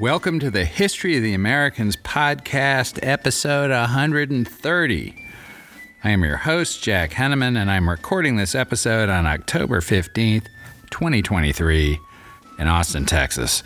Welcome 0.00 0.40
to 0.40 0.50
the 0.50 0.64
History 0.64 1.16
of 1.16 1.22
the 1.22 1.34
Americans 1.34 1.96
podcast, 1.96 2.98
episode 3.00 3.70
130. 3.70 5.14
I 6.02 6.10
am 6.10 6.24
your 6.24 6.36
host, 6.36 6.82
Jack 6.82 7.12
Henneman, 7.12 7.56
and 7.56 7.70
I'm 7.70 7.88
recording 7.88 8.34
this 8.34 8.56
episode 8.56 9.08
on 9.08 9.24
October 9.24 9.80
15th, 9.80 10.46
2023, 10.90 12.00
in 12.58 12.66
Austin, 12.66 13.06
Texas. 13.06 13.62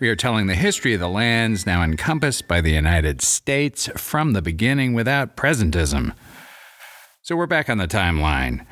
We 0.00 0.08
are 0.08 0.16
telling 0.16 0.46
the 0.46 0.54
history 0.54 0.94
of 0.94 1.00
the 1.00 1.08
lands 1.08 1.66
now 1.66 1.82
encompassed 1.82 2.48
by 2.48 2.62
the 2.62 2.72
United 2.72 3.20
States 3.20 3.90
from 3.94 4.32
the 4.32 4.40
beginning 4.40 4.94
without 4.94 5.36
presentism. 5.36 6.14
So 7.20 7.36
we're 7.36 7.46
back 7.46 7.68
on 7.68 7.76
the 7.76 7.86
timeline. 7.86 8.64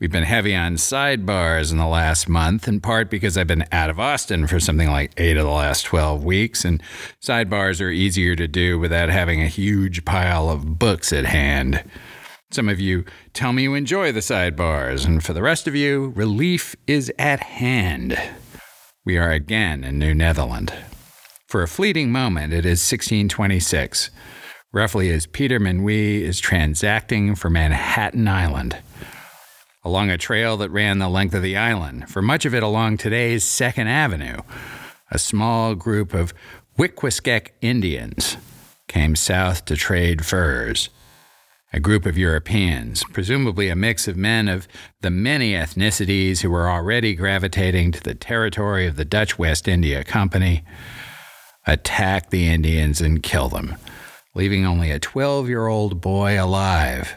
We've 0.00 0.12
been 0.12 0.22
heavy 0.22 0.54
on 0.54 0.76
sidebars 0.76 1.72
in 1.72 1.78
the 1.78 1.86
last 1.86 2.28
month, 2.28 2.68
in 2.68 2.80
part 2.80 3.10
because 3.10 3.36
I've 3.36 3.48
been 3.48 3.66
out 3.72 3.90
of 3.90 3.98
Austin 3.98 4.46
for 4.46 4.60
something 4.60 4.88
like 4.88 5.12
eight 5.16 5.36
of 5.36 5.44
the 5.44 5.50
last 5.50 5.82
12 5.86 6.22
weeks, 6.24 6.64
and 6.64 6.80
sidebars 7.20 7.84
are 7.84 7.90
easier 7.90 8.36
to 8.36 8.46
do 8.46 8.78
without 8.78 9.08
having 9.08 9.42
a 9.42 9.48
huge 9.48 10.04
pile 10.04 10.50
of 10.50 10.78
books 10.78 11.12
at 11.12 11.24
hand. 11.24 11.82
Some 12.52 12.68
of 12.68 12.78
you 12.78 13.06
tell 13.32 13.52
me 13.52 13.64
you 13.64 13.74
enjoy 13.74 14.12
the 14.12 14.20
sidebars, 14.20 15.04
and 15.04 15.24
for 15.24 15.32
the 15.32 15.42
rest 15.42 15.66
of 15.66 15.74
you, 15.74 16.12
relief 16.14 16.76
is 16.86 17.12
at 17.18 17.40
hand. 17.40 18.16
We 19.04 19.18
are 19.18 19.32
again 19.32 19.82
in 19.82 19.98
New 19.98 20.14
Netherland. 20.14 20.72
For 21.48 21.60
a 21.60 21.68
fleeting 21.68 22.12
moment, 22.12 22.52
it 22.52 22.64
is 22.64 22.78
1626, 22.88 24.10
roughly 24.72 25.10
as 25.10 25.26
Peter 25.26 25.58
Minuit 25.58 26.20
is 26.22 26.38
transacting 26.38 27.34
for 27.34 27.50
Manhattan 27.50 28.28
Island 28.28 28.78
along 29.84 30.10
a 30.10 30.18
trail 30.18 30.56
that 30.56 30.70
ran 30.70 30.98
the 30.98 31.08
length 31.08 31.34
of 31.34 31.42
the 31.42 31.56
island, 31.56 32.08
for 32.08 32.20
much 32.20 32.44
of 32.44 32.54
it 32.54 32.62
along 32.62 32.96
today's 32.96 33.44
Second 33.44 33.88
Avenue. 33.88 34.38
A 35.10 35.18
small 35.18 35.74
group 35.74 36.12
of 36.12 36.34
Wickwaskeck 36.78 37.48
Indians 37.60 38.36
came 38.88 39.16
south 39.16 39.64
to 39.66 39.76
trade 39.76 40.24
furs. 40.24 40.88
A 41.72 41.80
group 41.80 42.06
of 42.06 42.16
Europeans, 42.16 43.04
presumably 43.12 43.68
a 43.68 43.76
mix 43.76 44.08
of 44.08 44.16
men 44.16 44.48
of 44.48 44.66
the 45.02 45.10
many 45.10 45.52
ethnicities 45.52 46.40
who 46.40 46.50
were 46.50 46.68
already 46.68 47.14
gravitating 47.14 47.92
to 47.92 48.02
the 48.02 48.14
territory 48.14 48.86
of 48.86 48.96
the 48.96 49.04
Dutch 49.04 49.38
West 49.38 49.68
India 49.68 50.02
Company, 50.02 50.64
attacked 51.66 52.30
the 52.30 52.48
Indians 52.48 53.02
and 53.02 53.22
killed 53.22 53.52
them, 53.52 53.76
leaving 54.34 54.64
only 54.64 54.90
a 54.90 54.98
12 54.98 55.48
year 55.48 55.66
old 55.66 56.00
boy 56.00 56.42
alive 56.42 57.14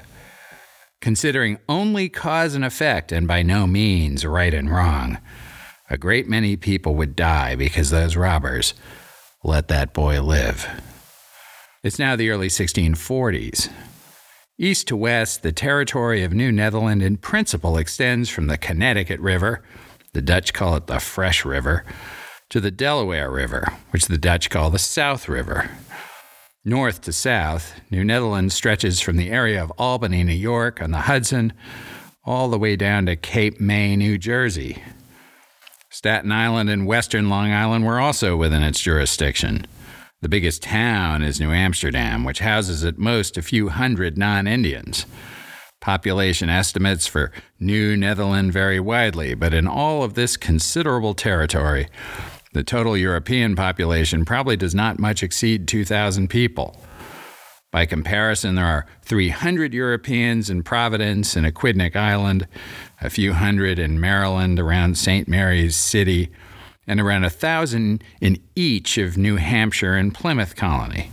considering 1.02 1.58
only 1.68 2.08
cause 2.08 2.56
and 2.56 2.64
effect 2.64 3.12
and 3.12 3.28
by 3.28 3.42
no 3.42 3.68
means 3.68 4.26
right 4.26 4.54
and 4.54 4.70
wrong. 4.70 5.18
A 5.90 5.98
great 5.98 6.30
many 6.30 6.56
people 6.56 6.96
would 6.96 7.16
die 7.16 7.56
because 7.56 7.90
those 7.90 8.16
robbers 8.16 8.74
let 9.44 9.68
that 9.68 9.94
boy 9.94 10.22
live. 10.22 10.70
It's 11.84 12.00
now 12.00 12.16
the 12.16 12.30
early 12.30 12.48
1640s. 12.48 13.70
East 14.58 14.88
to 14.88 14.96
west, 14.96 15.42
the 15.42 15.52
territory 15.52 16.24
of 16.24 16.32
New 16.32 16.52
Netherland 16.52 17.02
in 17.02 17.18
principle 17.18 17.78
extends 17.78 18.30
from 18.30 18.46
the 18.46 18.58
Connecticut 18.58 19.20
River, 19.20 19.64
the 20.14 20.22
Dutch 20.22 20.54
call 20.54 20.76
it 20.76 20.86
the 20.86 21.00
Fresh 21.00 21.44
River, 21.44 21.84
to 22.50 22.60
the 22.60 22.70
Delaware 22.70 23.32
River, 23.32 23.74
which 23.90 24.06
the 24.06 24.20
Dutch 24.20 24.52
call 24.52 24.70
the 24.70 24.78
South 24.78 25.28
River. 25.28 25.72
North 26.64 27.02
to 27.02 27.12
south, 27.12 27.82
New 27.90 28.04
Netherland 28.04 28.54
stretches 28.54 29.02
from 29.02 29.18
the 29.18 29.32
area 29.32 29.64
of 29.64 29.72
Albany, 29.80 30.24
New 30.24 30.32
York, 30.32 30.80
on 30.80 30.92
the 30.92 31.00
Hudson, 31.00 31.54
all 32.24 32.50
the 32.50 32.60
way 32.60 32.76
down 32.76 33.08
to 33.08 33.16
Cape 33.16 33.60
May, 33.60 33.96
New 33.96 34.20
Jersey. 34.20 34.84
Staten 35.90 36.32
Island 36.32 36.70
and 36.70 36.86
western 36.86 37.30
Long 37.30 37.52
Island 37.52 37.84
were 37.84 38.00
also 38.00 38.38
within 38.38 38.62
its 38.62 38.80
jurisdiction. 38.80 39.66
The 40.22 40.30
biggest 40.30 40.62
town 40.62 41.24
is 41.24 41.40
New 41.40 41.52
Amsterdam, 41.52 42.24
which 42.24 42.38
houses 42.38 42.84
at 42.84 43.00
most 43.00 43.38
a 43.38 43.42
few 43.42 43.70
hundred 43.70 44.16
non 44.16 44.46
Indians. 44.46 45.08
Population 45.80 46.48
estimates 46.48 47.08
for 47.08 47.32
New 47.60 47.98
Netherland 47.98 48.54
vary 48.54 48.80
widely, 48.80 49.34
but 49.34 49.52
in 49.52 49.68
all 49.68 50.04
of 50.04 50.14
this 50.14 50.38
considerable 50.38 51.16
territory, 51.16 51.88
the 52.54 52.64
total 52.64 52.98
European 52.98 53.56
population 53.56 54.26
probably 54.26 54.58
does 54.58 54.76
not 54.76 55.00
much 55.00 55.24
exceed 55.24 55.68
2,000 55.68 56.30
people. 56.30 56.76
By 57.72 57.86
comparison, 57.86 58.56
there 58.56 58.66
are 58.66 58.86
300 59.04 59.74
Europeans 59.74 60.50
in 60.50 60.62
Providence 60.62 61.38
and 61.38 61.46
Aquidneck 61.46 61.96
Island, 61.96 62.48
a 63.00 63.10
few 63.10 63.32
hundred 63.32 63.80
in 63.80 64.00
Maryland 64.00 64.60
around 64.60 64.98
St. 64.98 65.28
Mary's 65.30 65.78
City, 65.78 66.30
and 66.86 67.00
around 67.00 67.24
a 67.24 67.30
thousand 67.30 68.04
in 68.20 68.42
each 68.56 68.98
of 68.98 69.18
New 69.18 69.38
Hampshire 69.38 69.96
and 69.96 70.14
Plymouth 70.14 70.58
Colony. 70.58 71.12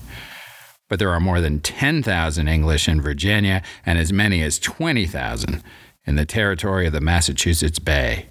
But 0.88 0.98
there 0.98 1.10
are 1.10 1.20
more 1.20 1.40
than 1.40 1.60
10,000 1.60 2.48
English 2.48 2.88
in 2.88 3.00
Virginia 3.00 3.62
and 3.86 3.98
as 3.98 4.12
many 4.12 4.42
as 4.42 4.58
20,000 4.58 5.62
in 6.06 6.16
the 6.16 6.26
territory 6.26 6.86
of 6.86 6.92
the 6.92 7.00
Massachusetts 7.00 7.78
Bay. 7.78 8.26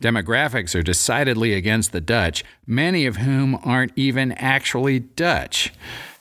Demographics 0.00 0.76
are 0.76 0.82
decidedly 0.82 1.54
against 1.54 1.90
the 1.90 2.00
Dutch, 2.00 2.44
many 2.66 3.04
of 3.04 3.16
whom 3.16 3.58
aren't 3.64 3.92
even 3.96 4.32
actually 4.32 5.00
Dutch. 5.00 5.72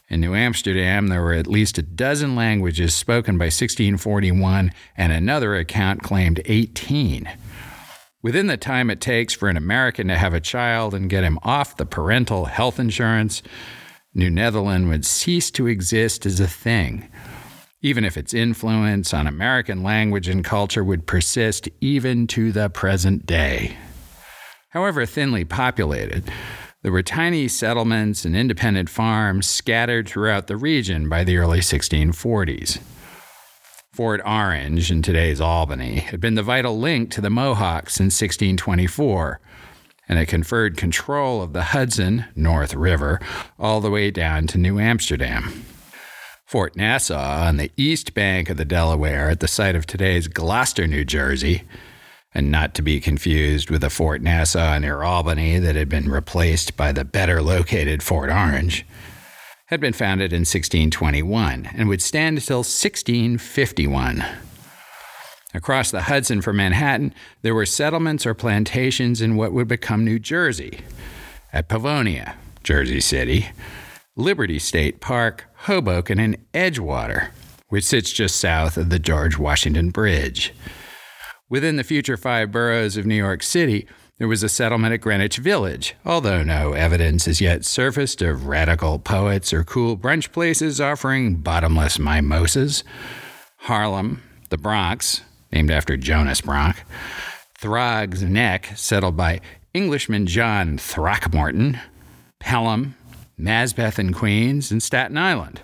In 0.10 0.22
New 0.22 0.34
Amsterdam, 0.34 1.08
there 1.08 1.22
were 1.22 1.34
at 1.34 1.48
least 1.48 1.78
a 1.78 1.84
dozen 1.84 2.36
languages 2.36 2.96
spoken 2.96 3.38
by 3.38 3.46
1641, 3.46 4.72
and 4.96 5.14
another 5.14 5.56
account 5.56 6.02
claimed 6.02 6.42
18. 6.46 7.30
Within 8.24 8.48
the 8.48 8.58
time 8.58 8.90
it 8.90 9.00
takes 9.00 9.34
for 9.34 9.48
an 9.48 9.58
American 9.58 10.08
to 10.08 10.18
have 10.18 10.34
a 10.34 10.40
child 10.40 10.96
and 10.96 11.10
get 11.10 11.24
him 11.24 11.38
off 11.44 11.78
the 11.78 11.86
parental 11.86 12.46
health 12.46 12.80
insurance, 12.80 13.44
New 14.14 14.32
Netherland 14.32 14.90
would 14.90 15.06
cease 15.06 15.52
to 15.52 15.68
exist 15.68 16.26
as 16.26 16.40
a 16.40 16.48
thing 16.48 17.08
even 17.82 18.04
if 18.04 18.18
its 18.18 18.34
influence 18.34 19.14
on 19.14 19.28
American 19.28 19.84
language 19.84 20.28
and 20.28 20.44
culture 20.44 20.84
would 20.84 21.06
persist 21.06 21.70
even 21.80 22.28
to 22.28 22.52
the 22.52 22.70
present 22.70 23.26
day. 23.26 23.78
However 24.70 25.06
thinly 25.06 25.46
populated, 25.46 26.30
there 26.84 26.92
were 26.92 27.04
tiny 27.04 27.48
settlements 27.48 28.26
and 28.26 28.36
independent 28.36 28.90
farms 28.90 29.48
scattered 29.48 30.08
throughout 30.08 30.48
the 30.48 30.58
region 30.58 31.10
by 31.10 31.24
the 31.24 31.38
early 31.38 31.60
1640s. 31.60 32.80
Fort 33.94 34.22
Orange, 34.24 34.92
in 34.92 35.02
today's 35.02 35.42
Albany, 35.42 36.02
had 36.02 36.20
been 36.20 36.36
the 36.36 36.44
vital 36.44 36.78
link 36.78 37.10
to 37.12 37.22
the 37.22 37.32
Mohawks 37.32 37.96
since 37.96 38.22
1624, 38.22 39.40
and 40.08 40.20
it 40.20 40.28
conferred 40.28 40.78
control 40.78 41.42
of 41.42 41.54
the 41.54 41.64
Hudson, 41.64 42.26
North 42.36 42.76
River, 42.76 43.20
all 43.58 43.82
the 43.82 43.90
way 43.90 44.12
down 44.12 44.46
to 44.48 44.60
New 44.60 44.80
Amsterdam. 44.80 45.66
Fort 46.48 46.78
Nassau 46.78 47.46
on 47.46 47.58
the 47.58 47.74
east 47.76 48.14
bank 48.14 48.50
of 48.50 48.56
the 48.56 48.64
Delaware 48.64 49.30
at 49.30 49.42
the 49.42 49.50
site 49.50 49.76
of 49.76 49.86
today's 49.86 50.30
Gloucester, 50.30 50.88
New 50.88 51.04
Jersey, 51.04 51.64
and 52.34 52.50
not 52.50 52.74
to 52.76 52.82
be 52.82 53.02
confused 53.02 53.70
with 53.70 53.82
the 53.82 53.90
Fort 53.90 54.22
Nassau 54.22 54.80
near 54.80 55.04
Albany 55.04 55.60
that 55.60 55.76
had 55.76 55.90
been 55.90 56.10
replaced 56.10 56.78
by 56.78 56.94
the 56.94 57.04
better 57.04 57.42
located 57.42 58.02
Fort 58.02 58.30
Orange, 58.30 58.86
had 59.66 59.82
been 59.82 59.92
founded 59.92 60.32
in 60.32 60.44
1621 60.44 61.70
and 61.76 61.90
would 61.90 62.02
stand 62.02 62.38
until 62.38 62.60
1651. 62.60 64.24
Across 65.54 65.92
the 65.92 66.04
Hudson 66.04 66.42
from 66.42 66.56
Manhattan, 66.56 67.14
there 67.42 67.56
were 67.56 67.66
settlements 67.66 68.26
or 68.26 68.34
plantations 68.34 69.22
in 69.22 69.36
what 69.36 69.52
would 69.52 69.68
become 69.68 70.06
New 70.06 70.18
Jersey. 70.18 70.80
At 71.52 71.68
Pavonia, 71.68 72.36
Jersey 72.64 73.02
City, 73.02 73.48
Liberty 74.18 74.58
State 74.58 75.00
Park, 75.00 75.46
Hoboken, 75.68 76.20
and 76.20 76.38
Edgewater, 76.52 77.30
which 77.70 77.84
sits 77.84 78.12
just 78.12 78.38
south 78.38 78.76
of 78.76 78.90
the 78.90 78.98
George 78.98 79.38
Washington 79.38 79.92
Bridge. 79.92 80.56
Within 81.50 81.76
the 81.76 81.84
future 81.84 82.18
five 82.18 82.52
boroughs 82.52 82.98
of 82.98 83.06
New 83.06 83.16
York 83.16 83.44
City, 83.44 83.88
there 84.18 84.28
was 84.28 84.42
a 84.42 84.50
settlement 84.50 84.96
at 84.96 85.02
Greenwich 85.02 85.38
Village, 85.38 85.94
although 86.04 86.42
no 86.42 86.74
evidence 86.74 87.26
has 87.26 87.40
yet 87.40 87.64
surfaced 87.64 88.24
of 88.24 88.48
radical 88.48 88.98
poets 88.98 89.54
or 89.54 89.64
cool 89.64 89.96
brunch 89.96 90.32
places 90.32 90.82
offering 90.82 91.36
bottomless 91.36 92.00
mimosas. 92.00 92.84
Harlem, 93.58 94.24
the 94.50 94.58
Bronx, 94.58 95.22
named 95.52 95.70
after 95.70 95.96
Jonas 95.96 96.42
Bronk, 96.42 96.84
Throgs 97.60 98.24
Neck, 98.24 98.72
settled 98.76 99.16
by 99.16 99.42
Englishman 99.76 100.26
John 100.26 100.80
Throckmorton, 100.80 101.80
Pelham, 102.40 102.96
Maspeth 103.40 104.00
in 104.00 104.14
Queens, 104.14 104.72
and 104.72 104.82
Staten 104.82 105.18
Island, 105.18 105.62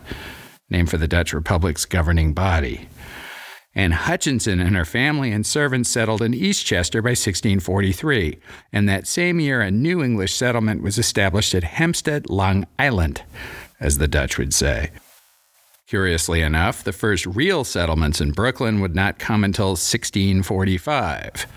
named 0.69 0.89
for 0.89 0.97
the 0.97 1.07
Dutch 1.07 1.33
Republic's 1.33 1.85
governing 1.85 2.33
body. 2.33 2.87
Anne 3.75 3.91
Hutchinson 3.91 4.59
and 4.59 4.75
her 4.75 4.85
family 4.85 5.31
and 5.31 5.45
servants 5.45 5.89
settled 5.89 6.21
in 6.21 6.33
Eastchester 6.33 7.01
by 7.01 7.11
1643, 7.11 8.37
and 8.71 8.87
that 8.87 9.07
same 9.07 9.39
year 9.39 9.61
a 9.61 9.71
new 9.71 10.03
English 10.03 10.35
settlement 10.35 10.83
was 10.83 10.99
established 10.99 11.55
at 11.55 11.63
Hempstead, 11.63 12.29
Long 12.29 12.67
Island, 12.77 13.23
as 13.79 13.97
the 13.97 14.07
Dutch 14.07 14.37
would 14.37 14.53
say. 14.53 14.91
Curiously 15.87 16.41
enough, 16.41 16.83
the 16.83 16.91
first 16.91 17.25
real 17.25 17.63
settlements 17.63 18.21
in 18.21 18.31
Brooklyn 18.31 18.79
would 18.79 18.95
not 18.95 19.17
come 19.17 19.43
until 19.43 19.69
1645. 19.69 21.47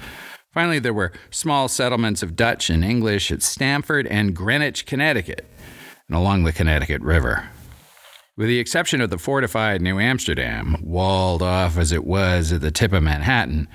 Finally, 0.52 0.78
there 0.78 0.94
were 0.94 1.12
small 1.30 1.68
settlements 1.68 2.22
of 2.22 2.34
Dutch 2.34 2.70
and 2.70 2.82
English 2.82 3.30
at 3.30 3.42
Stamford 3.42 4.06
and 4.06 4.34
Greenwich, 4.34 4.86
Connecticut, 4.86 5.46
and 6.08 6.16
along 6.16 6.44
the 6.44 6.52
Connecticut 6.52 7.02
River. 7.02 7.48
With 8.36 8.48
the 8.48 8.58
exception 8.58 9.00
of 9.00 9.10
the 9.10 9.18
fortified 9.18 9.80
New 9.80 9.98
Amsterdam, 9.98 10.76
walled 10.82 11.42
off 11.42 11.78
as 11.78 11.90
it 11.90 12.04
was 12.04 12.52
at 12.52 12.60
the 12.60 12.70
tip 12.70 12.92
of 12.92 13.02
Manhattan, 13.02 13.66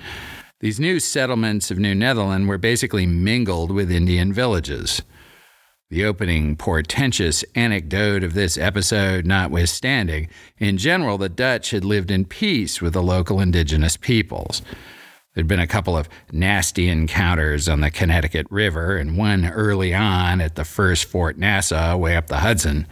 these 0.60 0.78
new 0.78 1.00
settlements 1.00 1.72
of 1.72 1.78
New 1.78 1.94
Netherland 1.94 2.48
were 2.48 2.58
basically 2.58 3.04
mingled 3.04 3.72
with 3.72 3.90
Indian 3.90 4.32
villages. 4.32 5.02
The 5.90 6.04
opening 6.04 6.54
portentous 6.56 7.44
anecdote 7.56 8.22
of 8.22 8.34
this 8.34 8.56
episode 8.56 9.26
notwithstanding, 9.26 10.28
in 10.58 10.78
general, 10.78 11.18
the 11.18 11.28
Dutch 11.28 11.72
had 11.72 11.84
lived 11.84 12.10
in 12.10 12.24
peace 12.24 12.80
with 12.80 12.92
the 12.92 13.02
local 13.02 13.40
indigenous 13.40 13.96
peoples. 13.96 14.62
There'd 15.34 15.48
been 15.48 15.60
a 15.60 15.66
couple 15.66 15.96
of 15.96 16.10
nasty 16.30 16.88
encounters 16.88 17.68
on 17.68 17.80
the 17.80 17.90
Connecticut 17.90 18.46
River, 18.50 18.96
and 18.96 19.16
one 19.16 19.46
early 19.46 19.94
on 19.94 20.42
at 20.42 20.56
the 20.56 20.64
first 20.64 21.06
Fort 21.06 21.38
Nassau, 21.38 21.96
way 21.96 22.16
up 22.16 22.26
the 22.26 22.38
Hudson. 22.38 22.86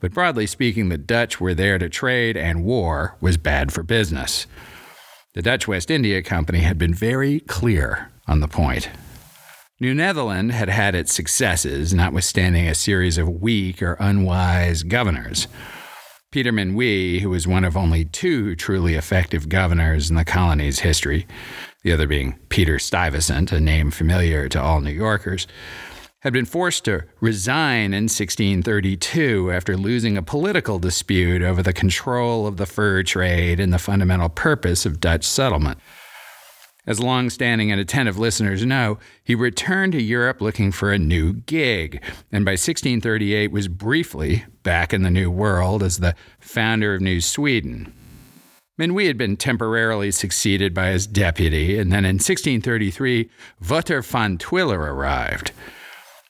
But 0.00 0.14
broadly 0.14 0.46
speaking, 0.46 0.88
the 0.88 0.98
Dutch 0.98 1.40
were 1.40 1.54
there 1.54 1.78
to 1.78 1.90
trade, 1.90 2.38
and 2.38 2.64
war 2.64 3.16
was 3.20 3.36
bad 3.36 3.70
for 3.70 3.82
business. 3.82 4.46
The 5.34 5.42
Dutch 5.42 5.68
West 5.68 5.90
India 5.90 6.22
Company 6.22 6.60
had 6.60 6.78
been 6.78 6.94
very 6.94 7.40
clear 7.40 8.10
on 8.26 8.40
the 8.40 8.48
point. 8.48 8.88
New 9.78 9.92
Netherland 9.92 10.52
had 10.52 10.70
had 10.70 10.94
its 10.94 11.12
successes, 11.12 11.92
notwithstanding 11.92 12.66
a 12.66 12.74
series 12.74 13.18
of 13.18 13.28
weak 13.28 13.82
or 13.82 13.98
unwise 14.00 14.84
governors. 14.84 15.48
Peter 16.30 16.52
Minuit, 16.52 17.20
who 17.20 17.30
was 17.30 17.46
one 17.46 17.64
of 17.64 17.76
only 17.76 18.04
two 18.04 18.56
truly 18.56 18.94
effective 18.94 19.48
governors 19.48 20.10
in 20.10 20.16
the 20.16 20.24
colony's 20.24 20.80
history, 20.80 21.26
the 21.84 21.92
other 21.92 22.08
being 22.08 22.38
Peter 22.48 22.78
Stuyvesant, 22.78 23.52
a 23.52 23.60
name 23.60 23.90
familiar 23.90 24.48
to 24.48 24.60
all 24.60 24.80
New 24.80 24.90
Yorkers, 24.90 25.46
had 26.20 26.32
been 26.32 26.46
forced 26.46 26.86
to 26.86 27.02
resign 27.20 27.92
in 27.92 28.04
1632 28.04 29.52
after 29.52 29.76
losing 29.76 30.16
a 30.16 30.22
political 30.22 30.78
dispute 30.78 31.42
over 31.42 31.62
the 31.62 31.74
control 31.74 32.46
of 32.46 32.56
the 32.56 32.64
fur 32.64 33.02
trade 33.02 33.60
and 33.60 33.72
the 33.72 33.78
fundamental 33.78 34.30
purpose 34.30 34.86
of 34.86 34.98
Dutch 34.98 35.24
settlement. 35.24 35.78
As 36.86 37.00
long 37.00 37.28
standing 37.28 37.70
and 37.70 37.78
attentive 37.78 38.18
listeners 38.18 38.64
know, 38.64 38.98
he 39.22 39.34
returned 39.34 39.92
to 39.92 40.02
Europe 40.02 40.40
looking 40.40 40.72
for 40.72 40.90
a 40.90 40.98
new 40.98 41.34
gig, 41.34 42.02
and 42.32 42.46
by 42.46 42.52
1638 42.52 43.52
was 43.52 43.68
briefly 43.68 44.44
back 44.62 44.94
in 44.94 45.02
the 45.02 45.10
New 45.10 45.30
World 45.30 45.82
as 45.82 45.98
the 45.98 46.14
founder 46.40 46.94
of 46.94 47.02
New 47.02 47.20
Sweden. 47.20 47.92
Minuit 48.78 49.06
had 49.06 49.18
been 49.18 49.36
temporarily 49.36 50.10
succeeded 50.10 50.74
by 50.74 50.88
his 50.88 51.06
deputy, 51.06 51.78
and 51.78 51.92
then 51.92 52.04
in 52.04 52.16
1633, 52.16 53.30
Wouter 53.68 54.02
van 54.02 54.36
Twiller 54.36 54.80
arrived. 54.80 55.52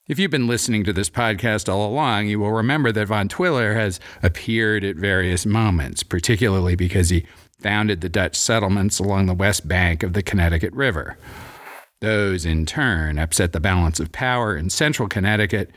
If 0.06 0.18
you've 0.18 0.30
been 0.30 0.46
listening 0.46 0.84
to 0.84 0.92
this 0.92 1.08
podcast 1.08 1.72
all 1.72 1.88
along, 1.88 2.26
you 2.26 2.38
will 2.38 2.52
remember 2.52 2.92
that 2.92 3.08
Van 3.08 3.26
Twiller 3.26 3.72
has 3.72 3.98
appeared 4.22 4.84
at 4.84 4.96
various 4.96 5.46
moments, 5.46 6.02
particularly 6.02 6.76
because 6.76 7.08
he 7.08 7.24
founded 7.58 8.02
the 8.02 8.10
Dutch 8.10 8.36
settlements 8.36 8.98
along 8.98 9.24
the 9.24 9.32
west 9.32 9.66
bank 9.66 10.02
of 10.02 10.12
the 10.12 10.22
Connecticut 10.22 10.74
River. 10.74 11.16
Those, 12.02 12.44
in 12.44 12.66
turn, 12.66 13.18
upset 13.18 13.52
the 13.52 13.60
balance 13.60 13.98
of 13.98 14.12
power 14.12 14.54
in 14.54 14.68
central 14.68 15.08
Connecticut 15.08 15.70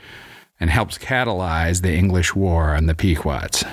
and 0.60 0.70
helped 0.70 1.00
catalyze 1.00 1.82
the 1.82 1.94
English 1.94 2.36
War 2.36 2.76
on 2.76 2.88
the 2.88 2.96
Pequots. 2.96 3.64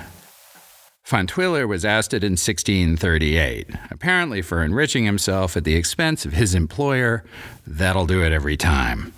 Van 1.06 1.27
Twiller 1.27 1.67
was 1.67 1.85
ousted 1.85 2.25
in 2.25 2.33
1638, 2.33 3.69
apparently 3.91 4.41
for 4.41 4.62
enriching 4.65 5.05
himself 5.05 5.55
at 5.55 5.65
the 5.65 5.75
expense 5.75 6.25
of 6.25 6.33
his 6.33 6.55
employer. 6.55 7.23
That'll 7.67 8.06
do 8.06 8.25
it 8.25 8.33
every 8.33 8.56
time. 8.56 9.12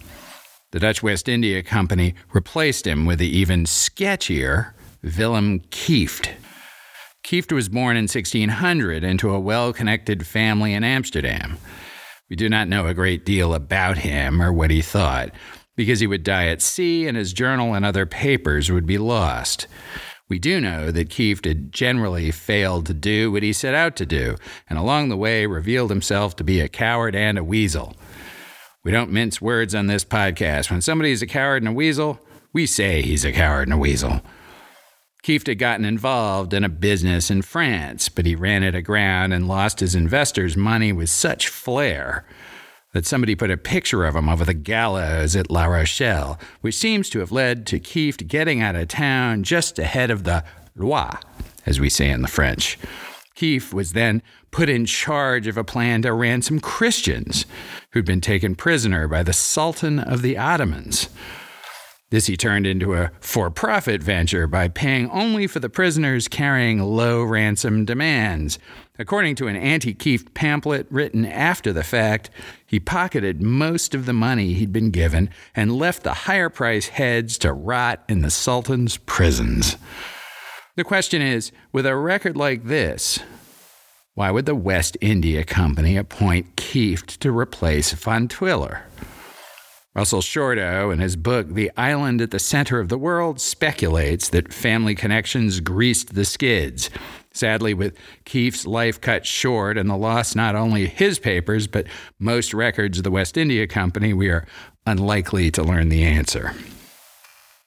The 0.73 0.81
Dutch 0.81 1.01
West 1.01 1.29
India 1.29 1.63
Company 1.63 2.17
replaced 2.33 2.89
him 2.89 3.07
with 3.07 3.21
the 3.21 3.29
even 3.29 3.65
sketchier 3.65 4.73
Willem 5.01 5.61
Kieft. 5.71 6.31
Kieft 7.23 7.53
was 7.53 7.69
born 7.69 7.97
in 7.97 8.05
1600 8.05 9.05
into 9.05 9.31
a 9.31 9.39
well 9.39 9.73
connected 9.73 10.27
family 10.27 10.75
in 10.75 10.83
Amsterdam. 10.83 11.57
We 12.29 12.35
do 12.35 12.49
not 12.49 12.67
know 12.67 12.89
a 12.89 12.95
great 12.95 13.25
deal 13.25 13.55
about 13.55 13.99
him 13.99 14.43
or 14.43 14.53
what 14.53 14.73
he 14.73 14.83
thought, 14.83 15.31
because 15.77 16.01
he 16.01 16.09
would 16.09 16.25
die 16.25 16.49
at 16.49 16.63
sea 16.63 17.07
and 17.07 17.17
his 17.17 17.33
journal 17.33 17.75
and 17.75 17.85
other 17.85 18.07
papers 18.07 18.73
would 18.73 18.87
be 18.87 18.99
lost. 18.99 19.69
We 20.29 20.39
do 20.41 20.61
know 20.61 20.91
that 20.91 21.09
Kieft 21.09 21.45
had 21.45 21.73
generally 21.73 22.33
failed 22.33 22.87
to 22.87 22.95
do 22.95 23.31
what 23.31 23.45
he 23.45 23.53
set 23.53 23.75
out 23.75 23.95
to 23.97 24.07
do, 24.07 24.37
and 24.69 24.79
along 24.79 25.09
the 25.09 25.17
way 25.17 25.47
revealed 25.47 25.91
himself 25.91 26.35
to 26.37 26.45
be 26.45 26.61
a 26.61 26.69
coward 26.69 27.15
and 27.15 27.39
a 27.39 27.45
weasel. 27.45 27.95
We 28.83 28.91
don't 28.91 29.13
mince 29.13 29.41
words 29.41 29.75
on 29.75 29.87
this 29.87 30.05
podcast. 30.05 30.71
When 30.71 30.81
somebody 30.81 31.13
is 31.13 31.23
a 31.23 31.27
coward 31.27 31.63
and 31.63 31.69
a 31.69 31.73
weasel, 31.73 32.19
we 32.53 32.67
say 32.67 33.03
he's 33.03 33.25
a 33.25 33.33
coward 33.33 33.69
and 33.69 33.75
a 33.75 33.79
weasel. 33.79 34.21
Kieft 35.23 35.47
had 35.47 35.59
gotten 35.59 35.85
involved 35.85 36.53
in 36.53 36.65
a 36.65 36.69
business 36.69 37.31
in 37.31 37.43
France, 37.43 38.09
but 38.09 38.27
he 38.27 38.35
ran 38.35 38.63
it 38.63 38.75
aground 38.75 39.33
and 39.33 39.49
lost 39.49 39.81
his 39.81 39.95
investors' 39.95 40.57
money 40.57 40.93
with 40.93 41.09
such 41.09 41.49
flair 41.49 42.25
that 42.97 43.05
somebody 43.05 43.35
put 43.35 43.51
a 43.51 43.59
picture 43.59 44.07
of 44.07 44.17
him 44.17 44.27
over 44.27 44.43
the 44.43 44.55
gallows 44.55 45.37
at 45.37 45.51
La 45.51 45.67
Rochelle, 45.67 46.41
which 46.63 46.75
seems 46.75 47.11
to 47.11 47.19
have 47.19 47.31
led 47.31 47.67
to 47.67 47.79
Kieft 47.79 48.27
getting 48.27 48.63
out 48.63 48.75
of 48.75 48.89
town 48.89 49.43
just 49.43 49.79
ahead 49.79 50.11
of 50.11 50.25
the 50.25 50.43
loi, 50.75 51.11
as 51.67 51.79
we 51.79 51.91
say 51.91 52.09
in 52.09 52.23
the 52.23 52.29
French. 52.29 52.79
Kieft 53.37 53.75
was 53.75 53.93
then 53.93 54.23
put 54.51 54.71
in 54.71 54.87
charge 54.87 55.47
of 55.47 55.59
a 55.59 55.65
plan 55.65 56.01
to 56.03 56.13
ransom 56.15 56.59
Christians 56.59 57.45
who'd 57.91 58.07
been 58.07 58.23
taken 58.23 58.55
prisoner 58.55 59.07
by 59.07 59.23
the 59.23 59.35
Sultan 59.35 59.99
of 59.99 60.23
the 60.23 60.39
Ottomans. 60.39 61.11
This 62.11 62.27
he 62.27 62.37
turned 62.37 62.69
into 62.69 62.95
a 62.95 63.11
for 63.19 63.51
profit 63.51 64.01
venture 64.01 64.47
by 64.47 64.69
paying 64.69 65.11
only 65.11 65.49
for 65.49 65.59
the 65.59 65.69
prisoners 65.69 66.29
carrying 66.29 66.81
low 66.81 67.25
ransom 67.25 67.85
demands. 67.85 68.61
According 68.97 69.35
to 69.37 69.49
an 69.49 69.57
anti 69.57 69.93
Kieft 69.93 70.33
pamphlet 70.33 70.87
written 70.89 71.27
after 71.27 71.73
the 71.73 71.83
fact, 71.83 72.31
he 72.65 72.79
pocketed 72.79 73.43
most 73.43 73.93
of 73.93 74.07
the 74.07 74.13
money 74.13 74.55
he'd 74.55 74.73
been 74.73 74.91
given 74.91 75.31
and 75.53 75.77
left 75.77 76.05
the 76.05 76.15
higher 76.15 76.49
price 76.49 76.89
heads 76.89 77.39
to 77.39 77.53
rot 77.53 78.05
in 78.09 78.23
the 78.23 78.31
Sultan's 78.31 78.99
prisons. 78.99 79.77
The 80.77 80.85
question 80.85 81.21
is 81.21 81.51
with 81.73 81.87
a 81.87 81.97
record 81.97 82.37
like 82.37 82.65
this, 82.67 83.19
why 84.15 84.31
would 84.31 84.47
the 84.47 84.55
West 84.55 84.97
India 85.01 85.43
Company 85.43 85.97
appoint 85.97 86.55
Kieft 86.55 87.19
to 87.19 87.37
replace 87.37 87.91
Van 87.93 88.29
Twiller? 88.29 88.85
Russell 89.97 90.21
Shorto, 90.21 90.93
in 90.93 90.99
his 90.99 91.17
book 91.17 91.49
The 91.49 91.71
Island 91.75 92.21
at 92.21 92.31
the 92.31 92.39
Center 92.39 92.81
of 92.81 92.91
the 92.91 92.99
World, 92.99 93.41
speculates 93.41 94.29
that 94.29 94.53
family 94.53 94.95
connections 94.95 95.61
greased 95.61 96.15
the 96.15 96.27
skids. 96.27 96.91
Sadly, 97.33 97.73
with 97.73 97.97
Kieft's 98.27 98.67
life 98.67 99.01
cut 99.01 99.25
short 99.25 99.79
and 99.79 99.89
the 99.89 99.97
loss 99.97 100.35
not 100.35 100.55
only 100.55 100.85
his 100.87 101.19
papers, 101.19 101.67
but 101.67 101.87
most 102.19 102.53
records 102.53 102.99
of 102.99 103.05
the 103.05 103.11
West 103.11 103.39
India 103.39 103.67
Company, 103.67 104.13
we 104.13 104.29
are 104.29 104.47
unlikely 104.85 105.51
to 105.53 105.63
learn 105.63 105.89
the 105.89 106.05
answer. 106.05 106.53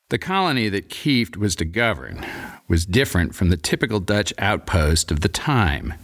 The 0.10 0.20
colony 0.20 0.70
that 0.70 0.90
Kieft 0.90 1.36
was 1.36 1.56
to 1.56 1.66
govern 1.66 2.24
was 2.68 2.86
different 2.86 3.34
from 3.34 3.50
the 3.50 3.58
typical 3.58 4.00
Dutch 4.00 4.36
outpost 4.38 5.10
of 5.10 5.22
the 5.22 5.30
time 5.30 5.96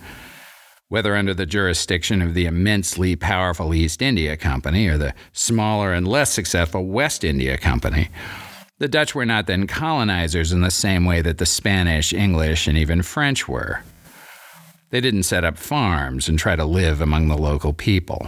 whether 0.89 1.15
under 1.15 1.33
the 1.33 1.45
jurisdiction 1.45 2.21
of 2.21 2.33
the 2.33 2.45
immensely 2.45 3.15
powerful 3.15 3.73
East 3.73 4.01
India 4.01 4.37
Company 4.37 4.87
or 4.87 4.97
the 4.97 5.13
smaller 5.33 5.93
and 5.93 6.07
less 6.07 6.31
successful 6.31 6.85
West 6.85 7.23
India 7.23 7.57
Company. 7.57 8.09
The 8.77 8.87
Dutch 8.87 9.15
were 9.15 9.25
not 9.25 9.47
then 9.47 9.67
colonizers 9.67 10.51
in 10.51 10.61
the 10.61 10.69
same 10.69 11.05
way 11.05 11.21
that 11.21 11.37
the 11.37 11.45
Spanish, 11.45 12.13
English, 12.13 12.67
and 12.67 12.77
even 12.77 13.01
French 13.01 13.47
were. 13.47 13.81
They 14.91 15.01
didn't 15.01 15.23
set 15.23 15.43
up 15.43 15.57
farms 15.57 16.29
and 16.29 16.37
try 16.37 16.55
to 16.55 16.65
live 16.65 17.01
among 17.01 17.27
the 17.27 17.37
local 17.37 17.73
people. 17.73 18.27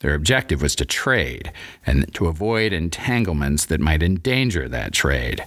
Their 0.00 0.14
objective 0.14 0.62
was 0.62 0.76
to 0.76 0.84
trade 0.84 1.52
and 1.84 2.12
to 2.14 2.26
avoid 2.26 2.72
entanglements 2.72 3.64
that 3.66 3.80
might 3.80 4.02
endanger 4.02 4.68
that 4.68 4.92
trade. 4.92 5.42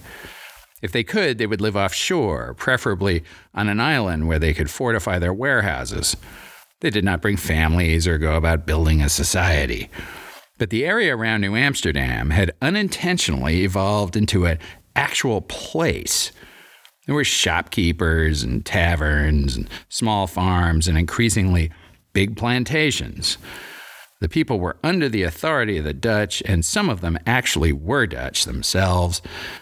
If 0.81 0.91
they 0.91 1.03
could, 1.03 1.37
they 1.37 1.47
would 1.47 1.61
live 1.61 1.75
offshore, 1.75 2.53
preferably 2.53 3.23
on 3.53 3.69
an 3.69 3.79
island 3.79 4.27
where 4.27 4.39
they 4.39 4.53
could 4.53 4.69
fortify 4.69 5.19
their 5.19 5.33
warehouses. 5.33 6.15
They 6.81 6.89
did 6.89 7.03
not 7.03 7.21
bring 7.21 7.37
families 7.37 8.07
or 8.07 8.17
go 8.17 8.35
about 8.35 8.65
building 8.65 9.01
a 9.01 9.09
society. 9.09 9.89
But 10.57 10.69
the 10.69 10.85
area 10.85 11.15
around 11.15 11.41
New 11.41 11.55
Amsterdam 11.55 12.29
had 12.29 12.51
unintentionally 12.61 13.63
evolved 13.63 14.15
into 14.15 14.45
an 14.45 14.59
actual 14.95 15.41
place. 15.41 16.31
There 17.05 17.15
were 17.15 17.23
shopkeepers 17.23 18.43
and 18.43 18.65
taverns 18.65 19.55
and 19.55 19.69
small 19.89 20.27
farms 20.27 20.87
and 20.87 20.97
increasingly 20.97 21.71
big 22.13 22.37
plantations. 22.37 23.37
The 24.21 24.29
people 24.29 24.59
were 24.59 24.77
under 24.83 25.07
the 25.07 25.23
authority 25.23 25.77
of 25.77 25.85
the 25.85 25.93
Dutch, 25.93 26.43
and 26.45 26.65
some 26.65 26.89
of 26.89 26.99
them 26.99 27.17
actually 27.25 27.71
were 27.71 28.05
Dutch 28.05 28.43
themselves. 28.43 29.21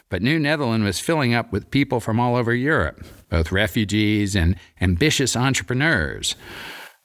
But 0.10 0.24
New 0.24 0.40
Netherland 0.40 0.84
was 0.84 1.00
filling 1.00 1.36
up 1.36 1.52
with 1.52 1.70
people 1.70 2.00
from 2.00 2.20
all 2.20 2.36
over 2.36 2.56
Europe, 2.56 3.06
both 3.30 3.52
refugees 3.52 4.36
and 4.36 4.56
ambitious 4.82 5.36
entrepreneurs. 5.36 6.36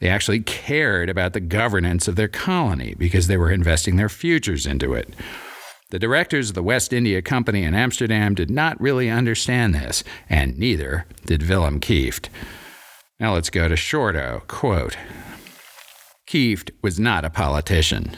They 0.00 0.08
actually 0.08 0.40
cared 0.40 1.10
about 1.10 1.34
the 1.34 1.40
governance 1.40 2.08
of 2.08 2.16
their 2.16 2.26
colony 2.26 2.94
because 2.96 3.26
they 3.26 3.36
were 3.36 3.52
investing 3.52 3.96
their 3.96 4.08
futures 4.08 4.66
into 4.66 4.94
it. 4.94 5.14
The 5.90 5.98
directors 5.98 6.48
of 6.48 6.54
the 6.54 6.62
West 6.62 6.90
India 6.94 7.20
Company 7.20 7.64
in 7.64 7.74
Amsterdam 7.74 8.34
did 8.34 8.50
not 8.50 8.80
really 8.80 9.10
understand 9.10 9.74
this, 9.74 10.02
and 10.26 10.58
neither 10.58 11.04
did 11.26 11.46
Willem 11.46 11.80
Kieft. 11.80 12.30
Now 13.20 13.34
let's 13.34 13.50
go 13.50 13.68
to 13.68 13.74
Shorto. 13.74 14.40
Quote 14.48 14.96
Kieft 16.32 16.70
was 16.80 16.98
not 16.98 17.26
a 17.26 17.28
politician. 17.28 18.16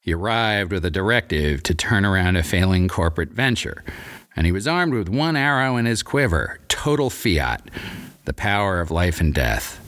He 0.00 0.14
arrived 0.14 0.72
with 0.72 0.86
a 0.86 0.90
directive 0.90 1.62
to 1.64 1.74
turn 1.74 2.06
around 2.06 2.36
a 2.36 2.42
failing 2.42 2.88
corporate 2.88 3.28
venture, 3.28 3.84
and 4.34 4.46
he 4.46 4.52
was 4.52 4.66
armed 4.66 4.94
with 4.94 5.10
one 5.10 5.36
arrow 5.36 5.76
in 5.76 5.84
his 5.84 6.02
quiver 6.02 6.60
total 6.68 7.10
fiat, 7.10 7.70
the 8.24 8.32
power 8.32 8.80
of 8.80 8.90
life 8.90 9.20
and 9.20 9.34
death. 9.34 9.86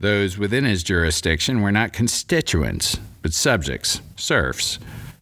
Those 0.00 0.38
within 0.38 0.64
his 0.64 0.82
jurisdiction 0.82 1.62
were 1.62 1.70
not 1.70 1.92
constituents, 1.92 2.98
but 3.22 3.32
subjects, 3.32 4.00
serfs. 4.16 4.80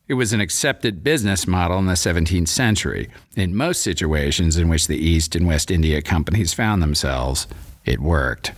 It 0.08 0.14
was 0.14 0.32
an 0.32 0.40
accepted 0.40 1.04
business 1.04 1.46
model 1.46 1.78
in 1.78 1.84
the 1.84 1.92
17th 1.92 2.48
century. 2.48 3.10
In 3.36 3.54
most 3.54 3.82
situations 3.82 4.56
in 4.56 4.70
which 4.70 4.86
the 4.86 4.96
East 4.96 5.36
and 5.36 5.46
West 5.46 5.70
India 5.70 6.00
companies 6.00 6.54
found 6.54 6.80
themselves, 6.80 7.46
it 7.84 8.00
worked. 8.00 8.52